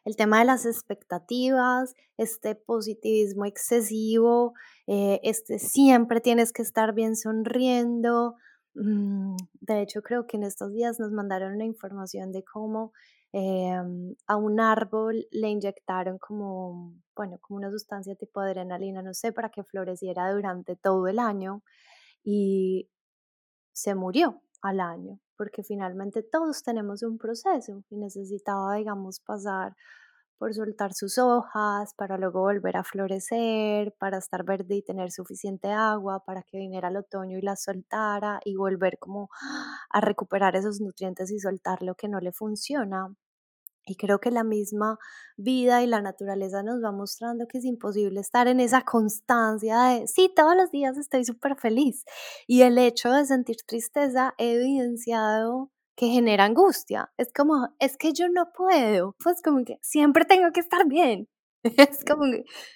[0.07, 4.55] el tema de las expectativas, este positivismo excesivo,
[4.87, 8.37] eh, este siempre tienes que estar bien sonriendo.
[8.75, 12.93] Mm, de hecho, creo que en estos días nos mandaron una información de cómo
[13.33, 19.33] em, a un árbol le inyectaron como, bueno, como una sustancia tipo adrenalina, no sé,
[19.33, 21.63] para que floreciera durante todo el año
[22.25, 22.89] y
[23.73, 29.75] se murió al año porque finalmente todos tenemos un proceso y necesitaba, digamos, pasar
[30.39, 35.71] por soltar sus hojas, para luego volver a florecer, para estar verde y tener suficiente
[35.73, 39.31] agua, para que viniera el otoño y la soltara y volver como
[39.91, 43.15] a recuperar esos nutrientes y soltar lo que no le funciona.
[43.87, 44.99] Y creo que la misma
[45.37, 50.09] vida y la naturaleza nos va mostrando que es imposible estar en esa constancia de,
[50.09, 52.05] sí, todos los días estoy súper feliz.
[52.49, 57.13] Y el hecho de sentir tristeza he evidenciado que genera angustia.
[57.17, 59.15] Es como, es que yo no puedo.
[59.23, 61.29] Pues como que siempre tengo que estar bien.
[61.91, 62.25] Es como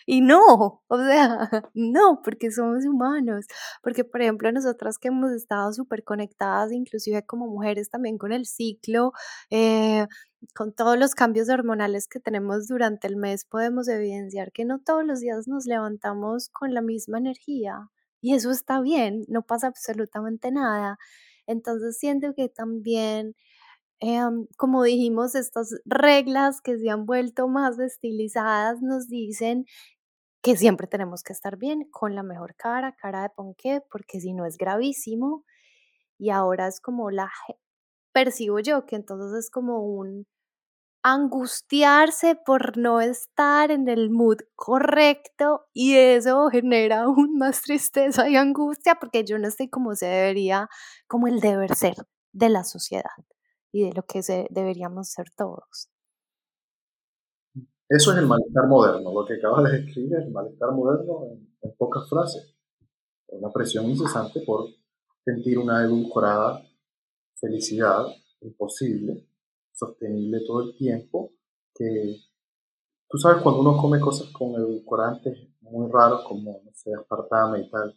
[0.07, 3.46] y no, o sea, no, porque somos humanos,
[3.83, 8.46] porque por ejemplo nosotras que hemos estado súper conectadas, inclusive como mujeres también con el
[8.46, 9.12] ciclo,
[9.50, 10.07] eh,
[10.55, 15.05] con todos los cambios hormonales que tenemos durante el mes, podemos evidenciar que no todos
[15.05, 17.88] los días nos levantamos con la misma energía
[18.20, 20.98] y eso está bien, no pasa absolutamente nada.
[21.46, 23.35] Entonces siento que también
[24.00, 29.66] Em, como dijimos, estas reglas que se han vuelto más estilizadas nos dicen
[30.42, 34.32] que siempre tenemos que estar bien, con la mejor cara, cara de ponqué, porque si
[34.34, 35.44] no es gravísimo.
[36.18, 37.30] Y ahora es como la,
[38.12, 40.26] percibo yo, que entonces es como un
[41.04, 48.36] angustiarse por no estar en el mood correcto y eso genera aún más tristeza y
[48.36, 50.68] angustia porque yo no estoy como se debería,
[51.08, 51.96] como el deber ser
[52.32, 53.10] de la sociedad
[53.72, 55.88] y de lo que se, deberíamos ser todos.
[57.88, 61.24] Eso es el malestar moderno, lo que acabas de describir es el malestar moderno
[61.61, 62.54] en, pocas frases.
[63.28, 64.68] Una presión incesante por
[65.24, 66.62] sentir una edulcorada
[67.35, 68.06] felicidad
[68.42, 69.26] imposible,
[69.72, 71.33] sostenible todo el tiempo,
[71.74, 72.16] que
[73.09, 77.70] tú sabes cuando uno come cosas con edulcorantes muy raros como, no sé, aspartame y
[77.70, 77.92] tal,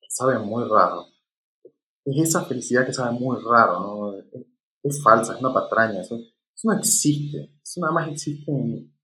[0.00, 1.06] que saben muy raro.
[2.04, 4.12] Es esa felicidad que sabe muy raro, ¿no?
[4.84, 6.18] Es falsa, es una patraña, eso,
[6.62, 8.94] no existe, eso nada más existe en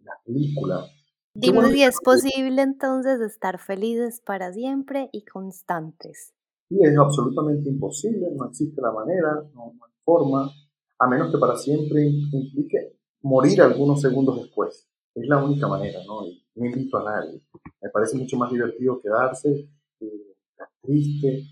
[0.00, 0.84] la película.
[1.34, 6.34] Dime si es posible entonces estar felices para siempre y constantes.
[6.68, 10.50] Sí, es absolutamente imposible, no existe la manera, no, hay forma,
[10.98, 14.88] a menos que para siempre implique morir algunos segundos después.
[15.14, 16.26] Es la única manera, ¿no?
[16.26, 17.42] Y no invito a nadie.
[17.80, 21.44] Me parece mucho más divertido quedarse, eh, estar triste,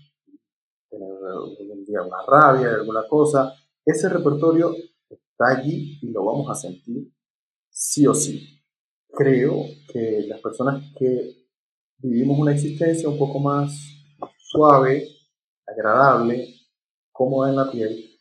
[0.91, 4.75] tener un día una rabia, alguna cosa, ese repertorio
[5.09, 7.11] está allí y lo vamos a sentir
[7.69, 8.61] sí o sí.
[9.09, 11.47] Creo que las personas que
[11.97, 13.73] vivimos una existencia un poco más
[14.37, 15.07] suave,
[15.65, 16.53] agradable,
[17.11, 18.19] cómoda en la piel,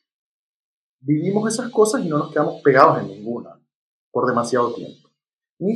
[1.00, 3.60] vivimos esas cosas y no nos quedamos pegados en ninguna
[4.10, 5.08] por demasiado tiempo.
[5.58, 5.74] Ni,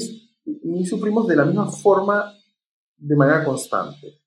[0.63, 2.33] ni sufrimos de la misma forma
[2.97, 4.21] de manera constante.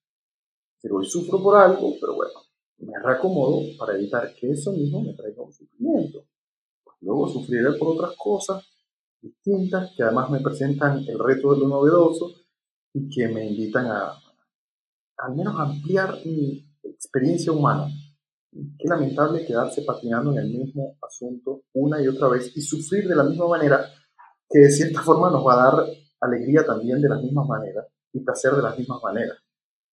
[0.82, 2.47] Pero hoy sufro por algo, pero bueno,
[2.80, 6.26] me reacomodo para evitar que eso mismo me traiga un sufrimiento.
[6.84, 8.66] Pues luego sufriré por otras cosas
[9.22, 12.34] distintas que además me presentan el reto de lo novedoso
[12.94, 14.14] y que me invitan a
[15.18, 17.88] al menos ampliar mi experiencia humana.
[18.52, 23.16] Qué lamentable quedarse patinando en el mismo asunto una y otra vez y sufrir de
[23.16, 23.86] la misma manera
[24.50, 25.86] que de cierta forma nos va a dar
[26.22, 29.38] alegría también de las mismas maneras y placer de las mismas maneras.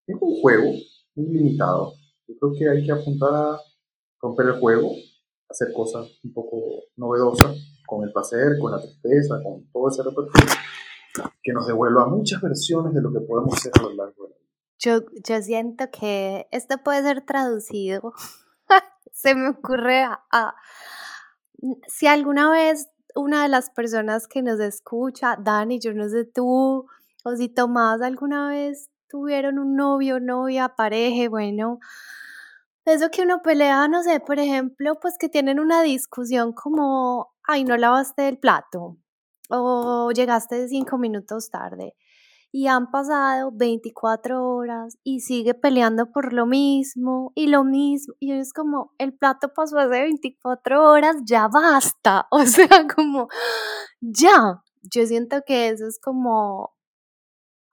[0.06, 0.70] Es un juego
[1.14, 1.94] muy limitado
[2.26, 3.60] yo creo que hay que apuntar a
[4.20, 4.92] romper el juego,
[5.48, 6.58] hacer cosas un poco
[6.96, 7.56] novedosas,
[7.86, 10.54] con el placer, con la tristeza, con todo ese repertorio,
[11.42, 14.36] que nos devuelva muchas versiones de lo que podemos ser a lo largo de la
[14.36, 14.50] vida.
[14.78, 18.14] Yo, yo siento que esto puede ser traducido
[19.12, 20.54] se me ocurre a,
[21.86, 26.86] si alguna vez una de las personas que nos escucha, Dani, yo no sé tú,
[27.24, 31.78] o si Tomás alguna vez tuvieron un novio, novia, pareja, bueno,
[32.84, 37.62] eso que uno pelea, no sé, por ejemplo, pues que tienen una discusión como, ay,
[37.62, 38.96] no lavaste el plato
[39.50, 41.94] o llegaste cinco minutos tarde
[42.50, 48.14] y han pasado 24 horas y sigue peleando por lo mismo y lo mismo.
[48.18, 52.26] Y es como, el plato pasó hace 24 horas, ya basta.
[52.32, 53.28] O sea, como,
[54.00, 54.62] ya.
[54.82, 56.73] Yo siento que eso es como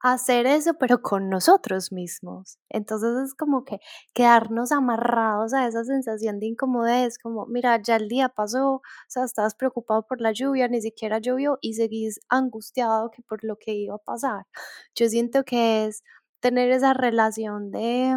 [0.02, 2.58] hacer eso, pero con nosotros mismos.
[2.68, 3.78] Entonces es como que
[4.14, 9.24] quedarnos amarrados a esa sensación de incomodidad, como, mira, ya el día pasó, o sea,
[9.24, 13.72] estabas preocupado por la lluvia, ni siquiera llovió y seguís angustiado que por lo que
[13.74, 14.46] iba a pasar.
[14.94, 16.02] Yo siento que es
[16.40, 18.16] tener esa relación de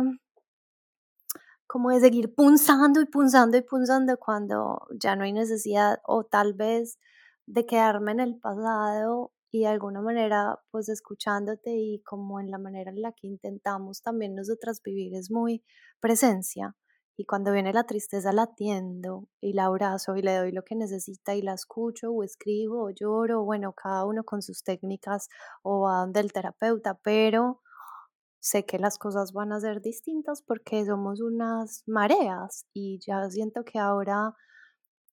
[1.67, 6.53] como de seguir punzando y punzando y punzando cuando ya no hay necesidad o tal
[6.53, 6.99] vez
[7.47, 12.57] de quedarme en el pasado y de alguna manera pues escuchándote y como en la
[12.57, 15.63] manera en la que intentamos también nosotras vivir es muy
[15.99, 16.75] presencia
[17.17, 20.75] y cuando viene la tristeza la atiendo y la abrazo y le doy lo que
[20.75, 25.29] necesita y la escucho o escribo o lloro, bueno, cada uno con sus técnicas
[25.63, 27.61] o va donde el terapeuta, pero
[28.39, 33.63] sé que las cosas van a ser distintas porque somos unas mareas y ya siento
[33.63, 34.35] que ahora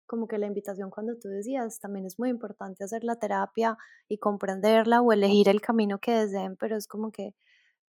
[0.06, 4.18] como que la invitación cuando tú decías, también es muy importante hacer la terapia y
[4.18, 7.34] comprenderla o elegir el camino que deseen, pero es como que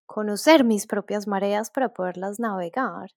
[0.05, 3.11] conocer mis propias mareas para poderlas navegar,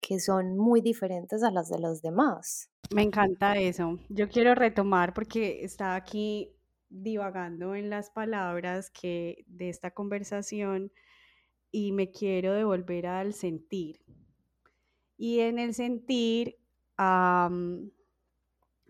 [0.00, 2.70] que son muy diferentes a las de los demás.
[2.94, 3.98] Me encanta eso.
[4.08, 6.52] Yo quiero retomar porque está aquí
[6.88, 10.92] divagando en las palabras que de esta conversación
[11.70, 14.00] y me quiero devolver al sentir.
[15.18, 16.58] Y en el sentir,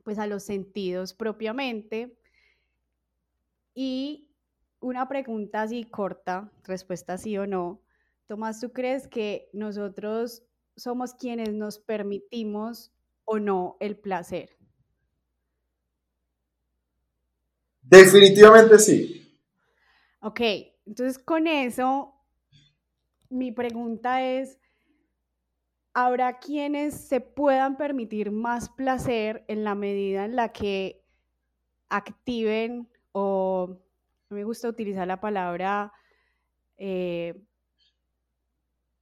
[0.06, 2.16] pues a los sentidos propiamente.
[3.74, 4.30] Y
[4.78, 7.82] una pregunta así corta, respuesta sí o no.
[8.28, 10.44] Tomás, ¿tú crees que nosotros
[10.76, 12.92] somos quienes nos permitimos
[13.24, 14.56] o no el placer?
[17.82, 19.40] Definitivamente sí.
[20.20, 20.40] Ok,
[20.86, 22.14] entonces con eso,
[23.28, 24.60] mi pregunta es,
[25.98, 31.02] habrá quienes se puedan permitir más placer en la medida en la que
[31.88, 33.78] activen o,
[34.28, 35.94] me gusta utilizar la palabra,
[36.76, 37.40] eh,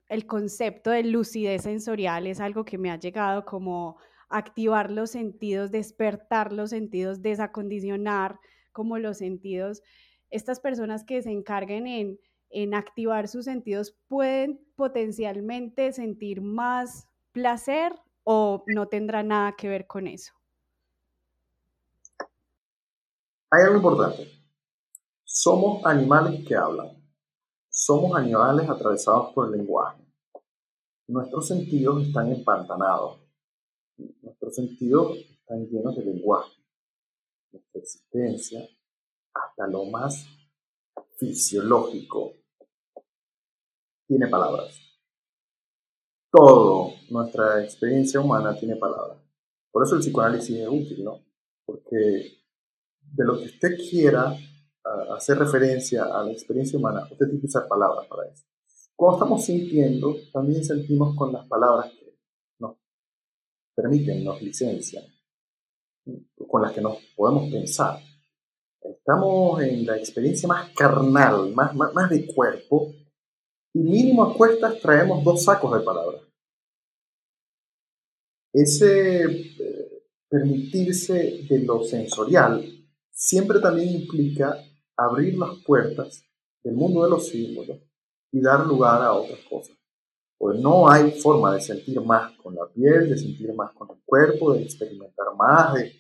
[0.09, 3.97] el concepto de lucidez sensorial es algo que me ha llegado como
[4.29, 8.39] activar los sentidos, despertar los sentidos, desacondicionar
[8.71, 9.83] como los sentidos.
[10.31, 12.21] Estas personas que se encarguen en
[12.55, 19.87] en activar sus sentidos pueden potencialmente sentir más placer o no tendrá nada que ver
[19.87, 20.33] con eso?
[23.51, 24.29] Hay algo importante.
[25.25, 26.89] Somos animales que hablan.
[27.69, 30.03] Somos animales atravesados por el lenguaje.
[31.09, 33.21] Nuestros sentidos están empantanados.
[34.23, 36.53] Nuestros sentidos están llenos de lenguaje.
[37.53, 38.69] Nuestra existencia,
[39.35, 40.27] hasta lo más
[41.19, 42.33] fisiológico,
[44.07, 44.81] tiene palabras.
[46.31, 49.19] Todo nuestra experiencia humana tiene palabras.
[49.71, 51.21] Por eso el psicoanálisis es útil, ¿no?
[51.65, 52.45] Porque
[53.01, 54.37] de lo que usted quiera
[55.17, 58.45] hacer referencia a la experiencia humana, usted tiene que usar palabras para eso.
[58.97, 62.17] Cuando estamos sintiendo, también sentimos con las palabras que
[62.59, 62.77] nos
[63.75, 65.05] permiten, nos licencian,
[66.49, 67.99] con las que nos podemos pensar.
[68.81, 72.93] Estamos en la experiencia más carnal, más, más, más de cuerpo,
[73.75, 76.23] y mínimo a cuestas traemos dos sacos de palabras.
[78.53, 82.65] Ese eh, permitirse de lo sensorial
[83.11, 84.57] siempre también implica
[84.97, 86.25] abrir las puertas
[86.63, 87.79] del mundo de los símbolos
[88.31, 89.77] y dar lugar a otras cosas.
[90.39, 94.03] Pues no hay forma de sentir más con la piel, de sentir más con el
[94.05, 95.93] cuerpo, de experimentar más, de...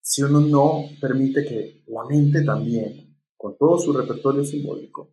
[0.00, 5.10] si uno no permite que la mente también, con todo su repertorio simbólico,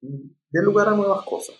[0.00, 1.56] dé lugar a nuevas cosas.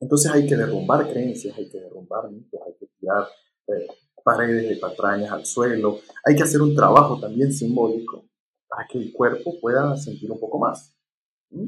[0.00, 3.28] Entonces hay que derrumbar creencias, hay que derrumbar mitos, hay que tirar
[3.68, 3.86] eh,
[4.24, 8.24] paredes de patrañas al suelo, hay que hacer un trabajo también simbólico
[8.66, 10.96] para que el cuerpo pueda sentir un poco más.
[11.50, 11.66] ¿Mm?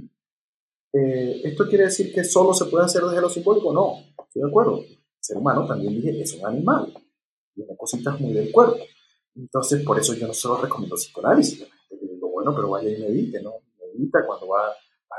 [0.94, 3.72] Eh, ¿Esto quiere decir que solo se puede hacer desde lo simbólico?
[3.72, 4.80] No, estoy de acuerdo.
[4.82, 6.92] El ser humano también es un animal,
[7.54, 8.78] tiene cositas muy del cuerpo.
[9.34, 11.66] Entonces, por eso yo no solo recomiendo psicoanálisis.
[11.90, 13.52] Digo, bueno, pero vaya y medite, ¿no?
[13.78, 14.72] Medita cuando va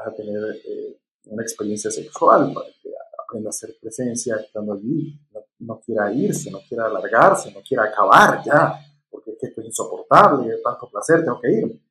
[0.06, 5.20] a tener eh, una experiencia sexual, para que aprenda a hacer presencia estando allí.
[5.60, 8.80] no quiera irse, no quiera alargarse, no quiera acabar ya,
[9.10, 11.82] porque es que esto es insoportable, tanto placer, tengo que ir.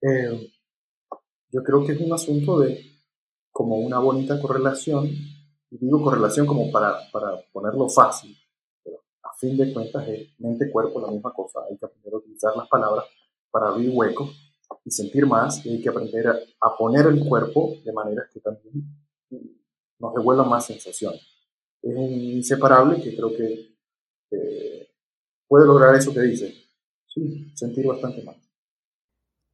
[0.00, 0.52] Eh,
[1.50, 2.80] yo creo que es un asunto de
[3.52, 8.36] como una bonita correlación, y digo correlación como para, para ponerlo fácil,
[8.82, 12.56] pero a fin de cuentas es mente-cuerpo la misma cosa, hay que aprender a utilizar
[12.56, 13.04] las palabras
[13.50, 14.51] para abrir huecos
[14.84, 18.84] y sentir más, y hay que aprender a, poner el cuerpo de manera que también
[19.98, 21.14] nos devuelva más sensación.
[21.82, 23.76] Es un inseparable que creo que
[24.30, 24.88] eh,
[25.46, 26.54] puede lograr eso que dice,
[27.06, 28.36] sí, sentir bastante más.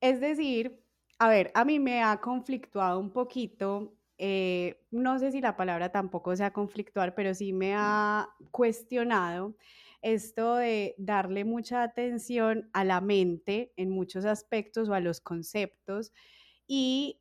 [0.00, 0.80] Es decir,
[1.18, 5.90] a ver, a mí me ha conflictuado un poquito, eh, no sé si la palabra
[5.90, 9.56] tampoco sea conflictuar, pero sí me ha cuestionado
[10.02, 16.12] esto de darle mucha atención a la mente en muchos aspectos o a los conceptos
[16.66, 17.20] y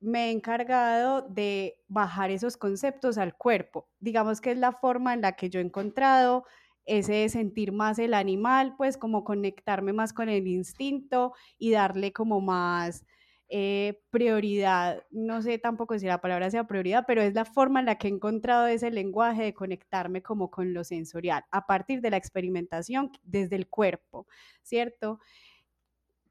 [0.00, 3.88] me he encargado de bajar esos conceptos al cuerpo.
[4.00, 6.44] Digamos que es la forma en la que yo he encontrado
[6.84, 12.12] ese de sentir más el animal, pues como conectarme más con el instinto y darle
[12.12, 13.04] como más
[13.50, 17.86] eh, prioridad, no sé tampoco si la palabra sea prioridad, pero es la forma en
[17.86, 22.10] la que he encontrado ese lenguaje de conectarme como con lo sensorial, a partir de
[22.10, 24.26] la experimentación desde el cuerpo,
[24.62, 25.20] ¿cierto?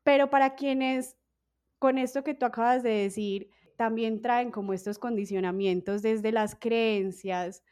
[0.04, 1.18] Pero para quienes,
[1.80, 7.64] con esto que tú acabas de decir, también traen como estos condicionamientos desde las creencias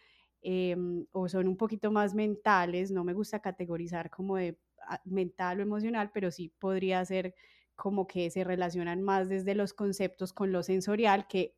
[0.41, 5.59] em, o son un poquito más mentales, no me gusta categorizar como de ah, mental
[5.59, 7.35] o emocional, pero sí podría ser
[7.76, 11.55] como que se relacionan más desde los conceptos con lo sensorial, que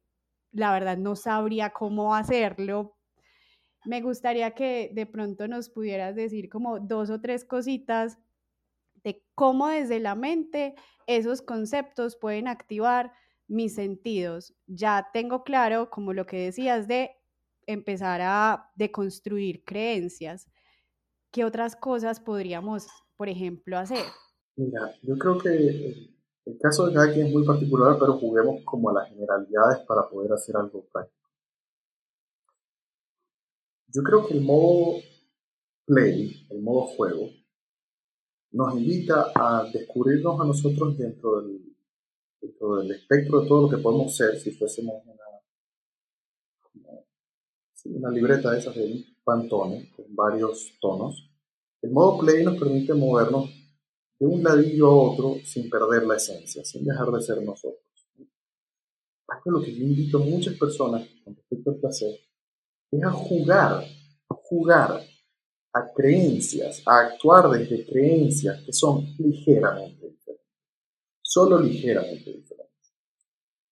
[0.52, 2.98] la verdad no sabría cómo hacerlo.
[3.86, 8.18] Me gustaría que de pronto nos pudieras decir como dos o tres cositas
[9.04, 13.14] de cómo desde la mente esos conceptos pueden activar
[13.48, 14.54] mis sentidos.
[14.66, 17.12] Ya tengo claro, como lo que decías, de
[17.66, 20.50] empezar a deconstruir creencias.
[21.32, 24.04] ¿Qué otras cosas podríamos, por ejemplo, hacer?
[24.58, 25.50] Mira, yo creo que
[26.46, 30.10] el caso de cada quien es muy particular, pero juguemos como a las generalidades para
[30.10, 31.30] poder hacer algo práctico.
[33.94, 35.00] Yo creo que el modo
[35.86, 37.30] play, el modo juego,
[38.52, 41.68] nos invita a descubrirnos a nosotros dentro del
[42.42, 45.24] dentro del espectro de todo lo que podemos ser si fuésemos una,
[47.86, 51.30] una libreta de esas de Pantone con varios tonos.
[51.82, 53.50] El modo play nos permite movernos
[54.20, 57.82] de un ladillo a otro sin perder la esencia, sin dejar de ser nosotros.
[59.28, 62.20] Algo lo que yo invito a muchas personas con respecto al placer
[62.92, 63.84] es a jugar,
[64.30, 65.02] a jugar
[65.74, 70.08] a creencias, a actuar desde creencias que son ligeramente
[71.28, 72.96] solo ligeramente diferentes.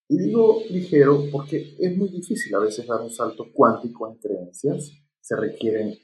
[0.10, 4.92] Y digo ligero porque es muy difícil a veces dar un salto cuántico en creencias,
[5.20, 5.98] se requieren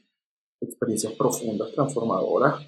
[0.59, 2.65] experiencias profundas, transformadoras.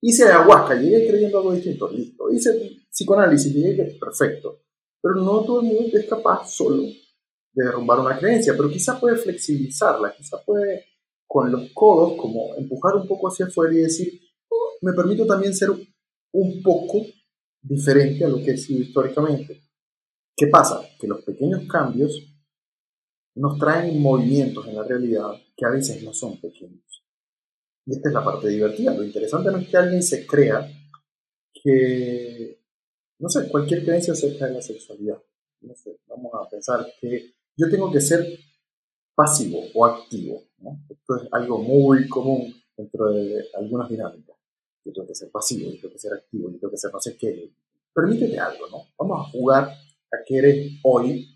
[0.00, 2.30] Hice ayahuasca, llegué creyendo algo distinto, listo.
[2.30, 4.60] Hice psicoanálisis, llegué perfecto.
[5.02, 9.16] Pero no todo el mundo es capaz solo de derrumbar una creencia, pero quizá puede
[9.16, 10.84] flexibilizarla, quizá puede
[11.26, 15.54] con los codos como empujar un poco hacia afuera y decir, oh, me permito también
[15.54, 17.04] ser un poco
[17.60, 19.62] diferente a lo que ha sido históricamente.
[20.36, 20.80] ¿Qué pasa?
[20.98, 22.22] Que los pequeños cambios
[23.34, 27.04] nos traen movimientos en la realidad que a veces no son pequeños.
[27.88, 28.94] Y esta es la parte divertida.
[28.94, 30.70] Lo interesante no es que alguien se crea
[31.52, 32.60] que,
[33.18, 35.20] no sé, cualquier creencia acerca de la sexualidad.
[35.62, 38.24] No sé, vamos a pensar que yo tengo que ser
[39.14, 40.44] pasivo o activo.
[40.88, 44.38] Esto es algo muy común dentro de algunas dinámicas
[44.88, 47.00] yo tengo que ser pasivo, yo tengo que ser activo, yo tengo que ser no
[47.00, 47.52] sé qué.
[47.94, 48.82] Permítete algo, ¿no?
[48.98, 51.28] Vamos a jugar a que eres hoy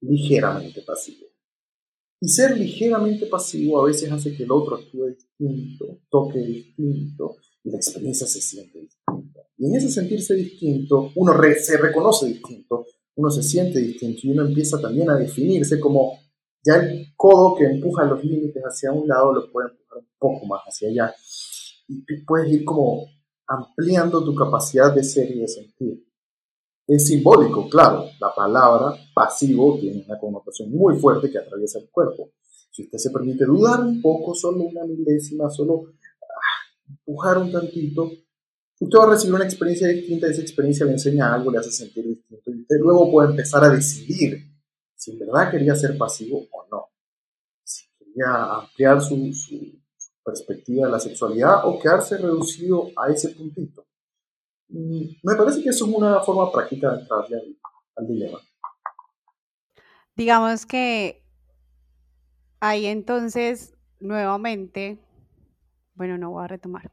[0.00, 1.26] ligeramente pasivo.
[2.20, 7.70] Y ser ligeramente pasivo a veces hace que el otro actúe distinto, toque distinto y
[7.70, 9.40] la experiencia se siente distinta.
[9.56, 12.86] Y en ese sentirse distinto, uno se reconoce distinto,
[13.16, 16.18] uno se siente distinto y uno empieza también a definirse como
[16.64, 20.46] ya el codo que empuja los límites hacia un lado lo puede empujar un poco
[20.46, 21.14] más hacia allá
[21.88, 23.06] y puedes ir como
[23.46, 26.04] ampliando tu capacidad de ser y de sentir.
[26.86, 32.30] Es simbólico, claro, la palabra pasivo tiene una connotación muy fuerte que atraviesa el cuerpo.
[32.70, 35.92] Si usted se permite dudar un poco, solo una milésima, solo
[36.22, 38.10] ah, empujar un tantito,
[38.80, 42.06] usted va a recibir una experiencia distinta, esa experiencia le enseña algo, le hace sentir
[42.06, 44.48] distinto, y usted luego puede empezar a decidir
[44.94, 46.86] si en verdad quería ser pasivo o no,
[47.62, 49.32] si quería ampliar su
[50.28, 53.86] perspectiva de la sexualidad o quedarse reducido a ese puntito.
[54.68, 57.56] Mm, me parece que eso es una forma práctica de entrarle
[57.96, 58.38] al, dilema.
[60.14, 61.24] Digamos que
[62.60, 64.98] ahí entonces, nuevamente,
[65.94, 66.90] bueno, no voy a retomar.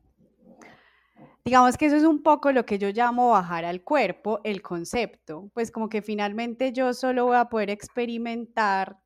[1.44, 5.52] Digamos que eso es un poco lo que yo llamo bajar al cuerpo el concepto,
[5.54, 8.98] pues como que finalmente yo solo voy a poder experimentar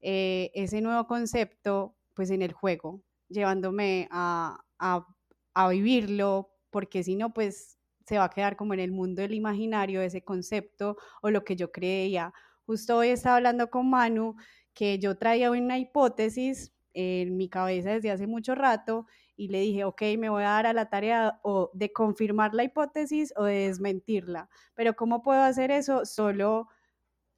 [0.00, 7.34] eh, ese nuevo concepto pues en el juego, llevándome a, a, vivirlo, porque si no,
[7.34, 11.44] pues se va a quedar como en el mundo del imaginario ese concepto o lo
[11.44, 12.32] que yo creía.
[12.64, 14.36] Justo hoy estaba hablando con Manu
[14.78, 19.82] que yo traía una hipótesis en mi cabeza desde hace mucho rato y le dije,
[19.82, 23.66] ok, me voy a dar a la tarea o de confirmar la hipótesis o de
[23.66, 26.04] desmentirla, pero ¿cómo puedo hacer eso?
[26.04, 26.68] Solo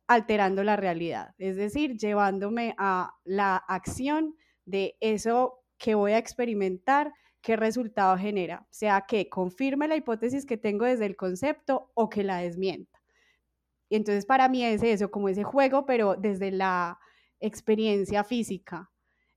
[0.07, 4.37] alterando la realidad, es decir, llevándome a la acción
[4.67, 10.59] de eso que voy a experimentar, qué resultado genera, sea que confirme la hipótesis que
[10.59, 13.01] tengo desde el concepto o que la desmienta.
[13.89, 16.99] Y entonces para mí es eso, como ese juego, pero desde la
[17.41, 18.91] experiencia física.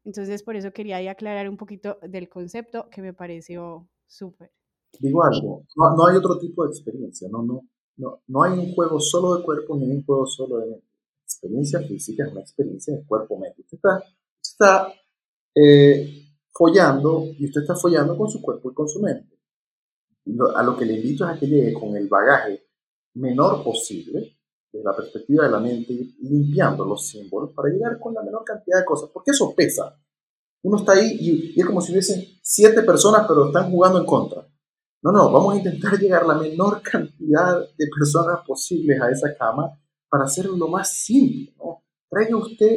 [0.04, 4.52] Entonces, por eso quería ahí aclarar un poquito del concepto que me pareció súper.
[5.00, 7.62] Digo algo, no, no, hay otro tipo de experiencia, no, no,
[7.98, 10.88] no, no hay un juego solo de cuerpo ni un juego solo de mente.
[11.24, 13.62] Experiencia física es una experiencia de cuerpo-mente.
[13.62, 14.04] Usted está,
[14.42, 14.94] está
[15.56, 19.40] eh, follando y usted está follando con su cuerpo y con su mente.
[20.56, 22.68] a lo que le invito es a que llegue con el bagaje
[23.16, 24.38] menor posible
[24.74, 28.80] desde la perspectiva de la mente, limpiando los símbolos para llegar con la menor cantidad
[28.80, 29.96] de cosas, porque eso pesa.
[30.64, 34.48] Uno está ahí y, es como si hubiesen siete personas, pero están jugando en contra.
[35.04, 39.80] No, no, vamos a intentar llegar la menor cantidad de personas posibles a esa cama
[40.10, 41.54] para hacerlo lo más simple.
[41.58, 41.84] ¿no?
[42.10, 42.76] Traiga usted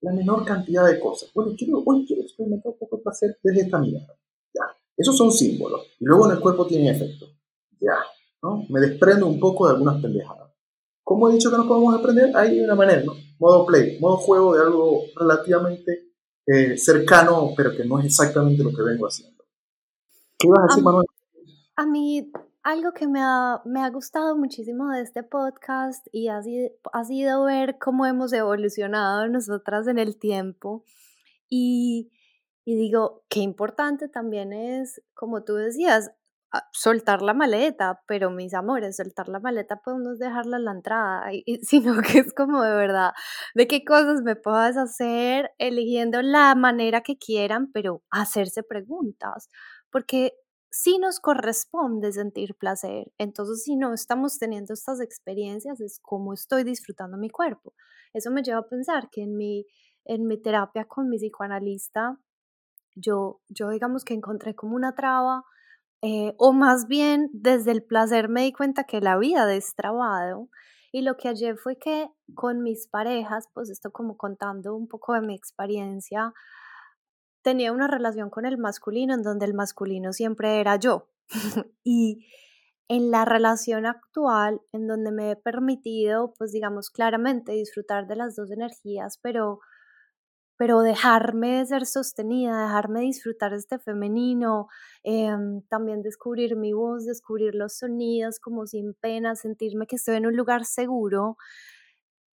[0.00, 1.30] la menor cantidad de cosas.
[1.34, 4.14] Bueno, quiero, hoy quiero experimentar un poco de placer desde esta mirada.
[4.54, 4.62] Ya,
[4.96, 5.86] esos son símbolos.
[5.98, 7.26] Y luego en el cuerpo tienen efecto.
[7.80, 7.96] Ya,
[8.42, 8.64] ¿no?
[8.68, 10.51] Me desprendo un poco de algunas pendejadas.
[11.12, 12.34] ¿Cómo he dicho que nos podemos aprender?
[12.34, 13.12] Hay una manera, ¿no?
[13.38, 16.10] Modo play, modo juego de algo relativamente
[16.46, 19.44] eh, cercano, pero que no es exactamente lo que vengo haciendo.
[20.38, 21.04] ¿Qué vas a decir, Manuel?
[21.76, 22.32] A mí,
[22.62, 27.04] algo que me ha, me ha gustado muchísimo de este podcast y ha sido, ha
[27.04, 30.82] sido ver cómo hemos evolucionado nosotras en el tiempo.
[31.50, 32.10] Y,
[32.64, 36.10] y digo, qué importante también es, como tú decías,
[36.72, 41.30] soltar la maleta, pero mis amores, soltar la maleta podemos dejarla en la entrada,
[41.62, 43.12] sino que es como de verdad,
[43.54, 49.48] de qué cosas me puedo hacer eligiendo la manera que quieran, pero hacerse preguntas,
[49.90, 50.32] porque
[50.70, 56.64] si nos corresponde sentir placer, entonces si no estamos teniendo estas experiencias es como estoy
[56.64, 57.74] disfrutando mi cuerpo.
[58.14, 59.66] Eso me lleva a pensar que en mi,
[60.06, 62.18] en mi terapia con mi psicoanalista,
[62.94, 65.44] yo, yo digamos que encontré como una traba
[66.02, 70.48] eh, o más bien desde el placer me di cuenta que la vida destrabado
[70.92, 75.14] y lo que ayer fue que con mis parejas, pues esto como contando un poco
[75.14, 76.34] de mi experiencia,
[77.42, 81.08] tenía una relación con el masculino en donde el masculino siempre era yo.
[81.84, 82.26] y
[82.88, 88.36] en la relación actual, en donde me he permitido, pues digamos claramente disfrutar de las
[88.36, 89.60] dos energías, pero
[90.56, 94.68] pero dejarme ser sostenida, dejarme disfrutar este femenino,
[95.02, 100.26] em, también descubrir mi voz, descubrir los sonidos como sin pena, sentirme que estoy en
[100.26, 101.36] un lugar seguro.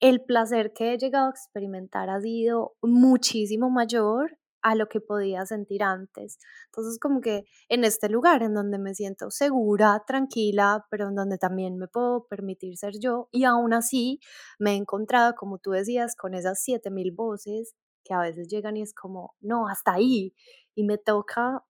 [0.01, 5.45] El placer que he llegado a experimentar ha sido muchísimo mayor a lo que podía
[5.45, 6.37] sentir antes.
[6.67, 11.37] Entonces, como que en este lugar en donde me siento segura, tranquila, pero en donde
[11.37, 14.19] también me puedo permitir ser yo, y aún así
[14.59, 17.75] me he encontrado, como tú decías, con esas 7000 voces
[18.09, 20.33] que a veces llegan y es como, no, hasta ahí.
[20.75, 21.63] Y me toca,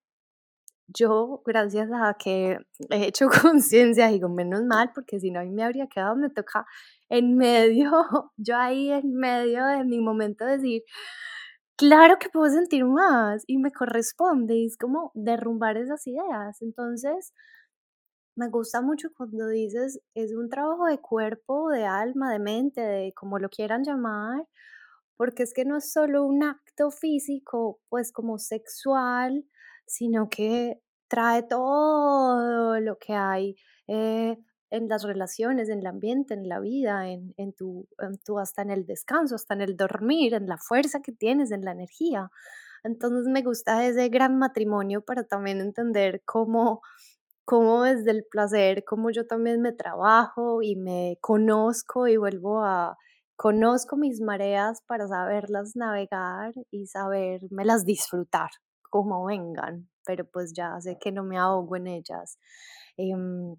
[0.88, 2.58] yo, gracias a que
[2.90, 6.66] he hecho conciencia, digo, menos mal, porque si no, ahí me habría quedado, me toca
[7.10, 7.92] en medio,
[8.38, 10.84] yo ahí en medio de mi momento decir,
[11.78, 16.62] claro que puedo sentir más y me corresponde, y es como derrumbar esas ideas.
[16.62, 17.34] Entonces,
[18.36, 23.14] me gusta mucho cuando dices, es un trabajo de cuerpo, de alma, de mente, de
[23.14, 24.48] como lo quieran llamar,
[25.20, 29.44] porque es que no es solo un acto físico, pues como sexual,
[29.86, 33.58] sino que trae todo lo que hay
[33.88, 34.38] eh,
[34.70, 38.62] en las relaciones, en el ambiente, en la vida, en, en, tu, en tu, hasta
[38.62, 42.32] en el descanso, hasta en el dormir, en la fuerza que tienes, en la energía.
[42.86, 46.80] Entonces me gusta ese gran matrimonio para también entender cómo,
[47.44, 52.98] cómo desde el placer, cómo yo también me trabajo y me conozco y vuelvo a
[53.40, 58.50] conozco mis mareas para saberlas navegar y sabérmelas disfrutar
[58.90, 62.38] como vengan, pero pues ya sé que no me ahogo en ellas.
[62.98, 63.56] Em,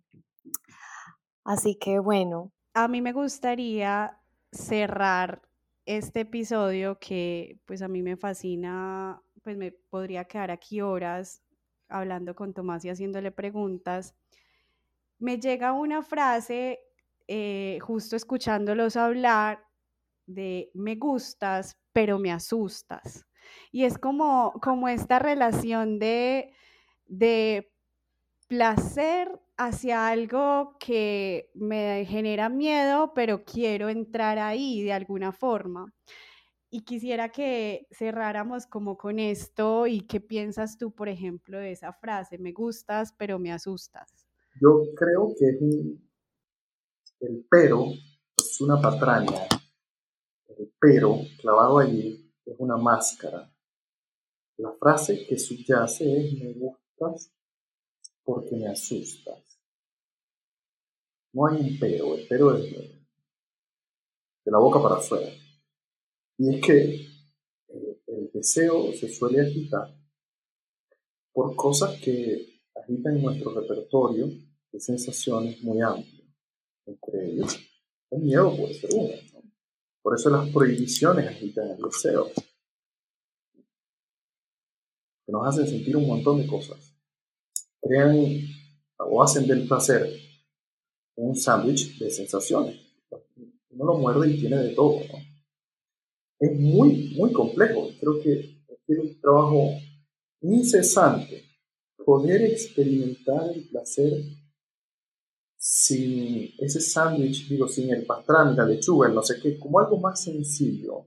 [1.45, 2.53] así que bueno.
[2.75, 4.21] A mí me gustaría
[4.53, 5.41] cerrar
[5.87, 11.43] este episodio que pues a mí me fascina, pues me podría quedar aquí horas
[11.89, 14.15] hablando con Tomás y haciéndole preguntas,
[15.19, 16.81] me llega una frase,
[17.29, 19.70] eh, justo escuchándolos hablar,
[20.35, 23.27] de me gustas, pero me asustas.
[23.73, 26.53] Y es como, como esta relación de,
[27.07, 27.73] de
[28.49, 35.93] placer hacia algo que me genera miedo, pero quiero entrar ahí de alguna forma.
[36.71, 41.93] Y quisiera que cerráramos como con esto y qué piensas tú, por ejemplo, de esa
[41.93, 44.27] frase, me gustas, pero me asustas.
[44.61, 45.47] Yo creo que
[47.21, 47.87] el pero
[48.37, 49.47] es una patraña.
[50.81, 53.53] Pero clavado allí es una máscara.
[54.57, 57.33] La frase que subyace es me gustas
[58.25, 59.43] porque me asustas.
[61.33, 65.31] No hay un pero, el pero es de la boca para afuera.
[66.39, 67.07] Y es que
[67.69, 69.95] el, deseo se suele agitar
[71.33, 74.29] por cosas que agitan nuestro repertorio
[74.73, 76.25] de sensaciones muy amplio.
[76.87, 77.59] Entre ellos,
[78.11, 79.30] el miedo puede ser uno.
[80.03, 82.31] Por eso las prohibiciones agitan el deseo.
[85.27, 86.95] Que nos hacen sentir un montón de cosas.
[87.83, 88.17] Crean
[88.99, 90.11] o hacen del placer
[91.17, 92.81] un sándwich de sensaciones.
[93.71, 95.01] Uno lo muerde y tiene de todo.
[96.39, 97.91] es muy, muy complejo.
[98.01, 99.71] Creo que es un trabajo
[100.41, 101.45] incesante
[102.05, 104.13] poder experimentar el placer
[105.63, 110.25] sin ese sándwich, digo, sin el pastrami, la lechuga, no sé qué, como algo más
[110.25, 111.07] sencillo.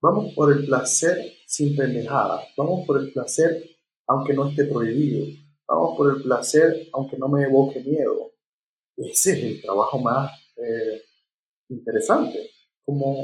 [0.00, 3.68] Vamos por el placer sin pendejadas, vamos por el placer
[4.06, 5.26] aunque no esté prohibido,
[5.66, 8.30] vamos por el placer aunque no me evoque miedo.
[8.96, 11.02] Ese es el trabajo más eh,
[11.68, 12.50] interesante,
[12.84, 13.16] como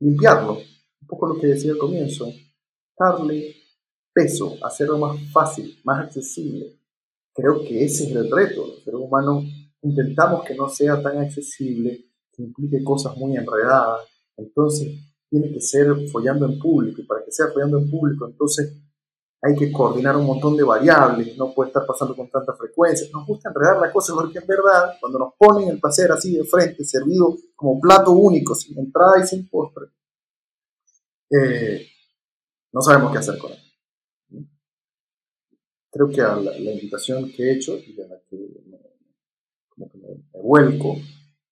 [0.00, 2.32] limpiarlo, un poco lo que decía al comienzo,
[2.98, 3.54] darle
[4.12, 6.80] peso, hacerlo más fácil, más accesible.
[7.32, 8.66] Creo que ese es el reto.
[8.66, 9.44] Los seres humanos
[9.82, 14.06] intentamos que no sea tan accesible, que implique cosas muy enredadas.
[14.36, 14.98] Entonces,
[15.28, 17.00] tiene que ser follando en público.
[17.00, 18.76] Y para que sea follando en público, entonces
[19.40, 23.08] hay que coordinar un montón de variables, no puede estar pasando con tanta frecuencia.
[23.12, 26.44] Nos gusta enredar la cosa porque en verdad, cuando nos ponen el placer así de
[26.44, 29.86] frente, servido como plato único, sin entrada y sin postre,
[31.30, 31.86] eh,
[32.72, 33.58] no sabemos qué hacer con él.
[35.90, 38.77] Creo que la, invitación que he hecho y a la que, me,
[39.78, 40.96] como que me vuelco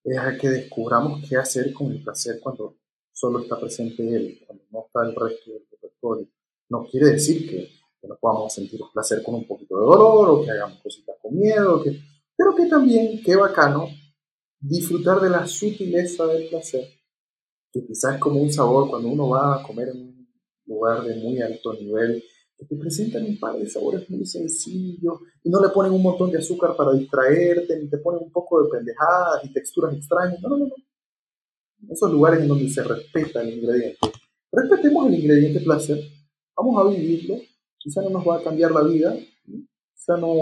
[0.04, 2.76] es a que descubramos qué hacer con el placer cuando
[3.12, 6.28] solo está presente él, cuando no está el resto del repertorio
[6.68, 7.68] no quiere decir que,
[8.00, 11.36] que no podamos sentir placer con un poquito de dolor o que hagamos cositas con
[11.36, 12.00] miedo, que,
[12.36, 13.88] pero que también, qué bacano,
[14.58, 16.88] disfrutar de la sutileza del placer,
[17.72, 20.28] que quizás es como un sabor cuando uno va a comer en un
[20.66, 22.24] lugar de muy alto nivel,
[22.58, 26.30] que te presentan un par de sabores muy sencillos y no le ponen un montón
[26.30, 30.40] de azúcar para distraerte, ni te ponen un poco de pendejadas y texturas extrañas.
[30.42, 30.74] No, no, no.
[31.90, 33.98] Esos lugares en donde se respeta el ingrediente.
[34.50, 35.98] Respetemos el ingrediente placer
[36.56, 37.36] vamos a vivirlo,
[37.78, 39.16] quizá no nos va a cambiar la vida,
[39.94, 40.34] quizá no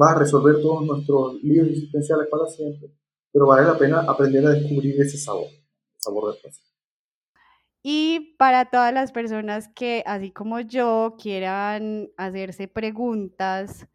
[0.00, 2.90] va a resolver todos nuestros líos existenciales para siempre,
[3.32, 6.69] pero vale la pena aprender a descubrir ese sabor, el sabor del placer.
[7.82, 13.86] Y para todas las personas que, así como yo, quieran hacerse preguntas,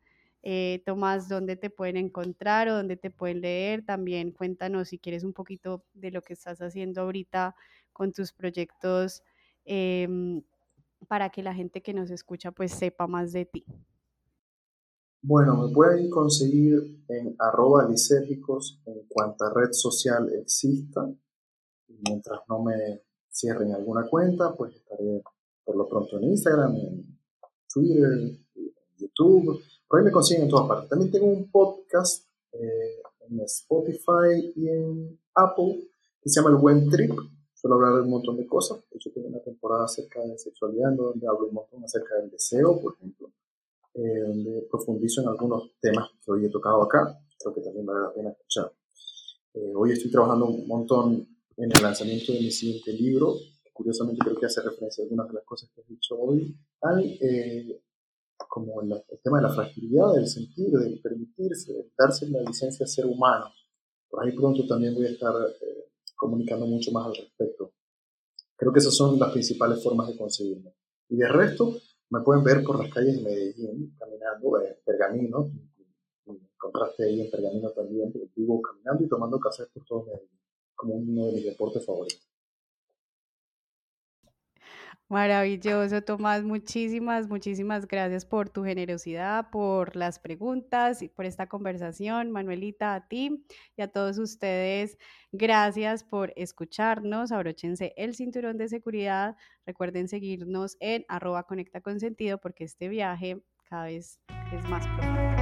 [0.41, 3.85] eh, Tomás, ¿dónde te pueden encontrar o dónde te pueden leer?
[3.85, 7.55] También cuéntanos si quieres un poquito de lo que estás haciendo ahorita
[7.93, 9.23] con tus proyectos
[9.65, 10.43] em,
[11.07, 13.65] para que la gente que nos escucha pues sepa más de ti?
[15.21, 21.09] Bueno, me pueden conseguir en arroba lisérgicos en cuanta red social exista.
[21.87, 23.01] Mientras no me
[23.35, 25.21] cierren alguna cuenta, pues estaré
[25.63, 27.19] por lo pronto en Instagram, en
[27.71, 28.45] Twitter, en
[28.97, 29.61] YouTube.
[29.87, 30.89] Por ahí me consiguen en todas partes.
[30.89, 35.89] También tengo un podcast eh, en Spotify y en Apple
[36.21, 37.11] que se llama El Buen Trip
[37.65, 38.77] suelo hablar de un montón de cosas.
[38.91, 42.79] De hecho, tengo una temporada acerca de sexualidad donde hablo un montón acerca del deseo,
[42.79, 43.31] por ejemplo,
[43.95, 47.19] eh, donde profundizo en algunos temas que hoy he tocado acá.
[47.39, 48.71] Creo que también vale la pena escuchar.
[49.53, 53.35] Eh, hoy estoy trabajando un montón en el lanzamiento de mi siguiente libro.
[53.73, 57.03] Curiosamente creo que hace referencia a algunas de las cosas que he dicho hoy, al,
[57.03, 57.81] eh,
[58.47, 62.87] como el, tema de la fragilidad, del sentir, del permitirse, de darse la licencia a
[62.87, 63.47] ser humano.
[64.09, 65.33] Por ahí pronto también voy a estar
[66.15, 67.73] comunicando mucho más al respecto.
[68.55, 70.73] Creo que esas son las principales formas de conseguirlo.
[71.09, 71.75] Y de resto,
[72.09, 75.51] me pueden ver por las calles de Medellín, caminando, en Pergamino,
[76.25, 80.34] me encontraste ahí en Pergamino también, vivo caminando y tomando café por todo Medellín,
[80.75, 82.25] como uno de mis deportes favoritos.
[85.07, 86.43] Maravilloso, Tomás.
[86.43, 92.31] Muchísimas, muchísimas gracias por tu generosidad, por las preguntas y por esta conversación.
[92.31, 93.45] Manuelita, a ti
[93.77, 94.97] y a todos ustedes,
[95.31, 97.31] gracias por escucharnos.
[97.31, 99.37] Abróchense el cinturón de seguridad.
[99.67, 101.99] Recuerden seguirnos en arroba conecta con
[102.41, 104.19] porque este viaje cada vez
[104.51, 105.34] es más profundo.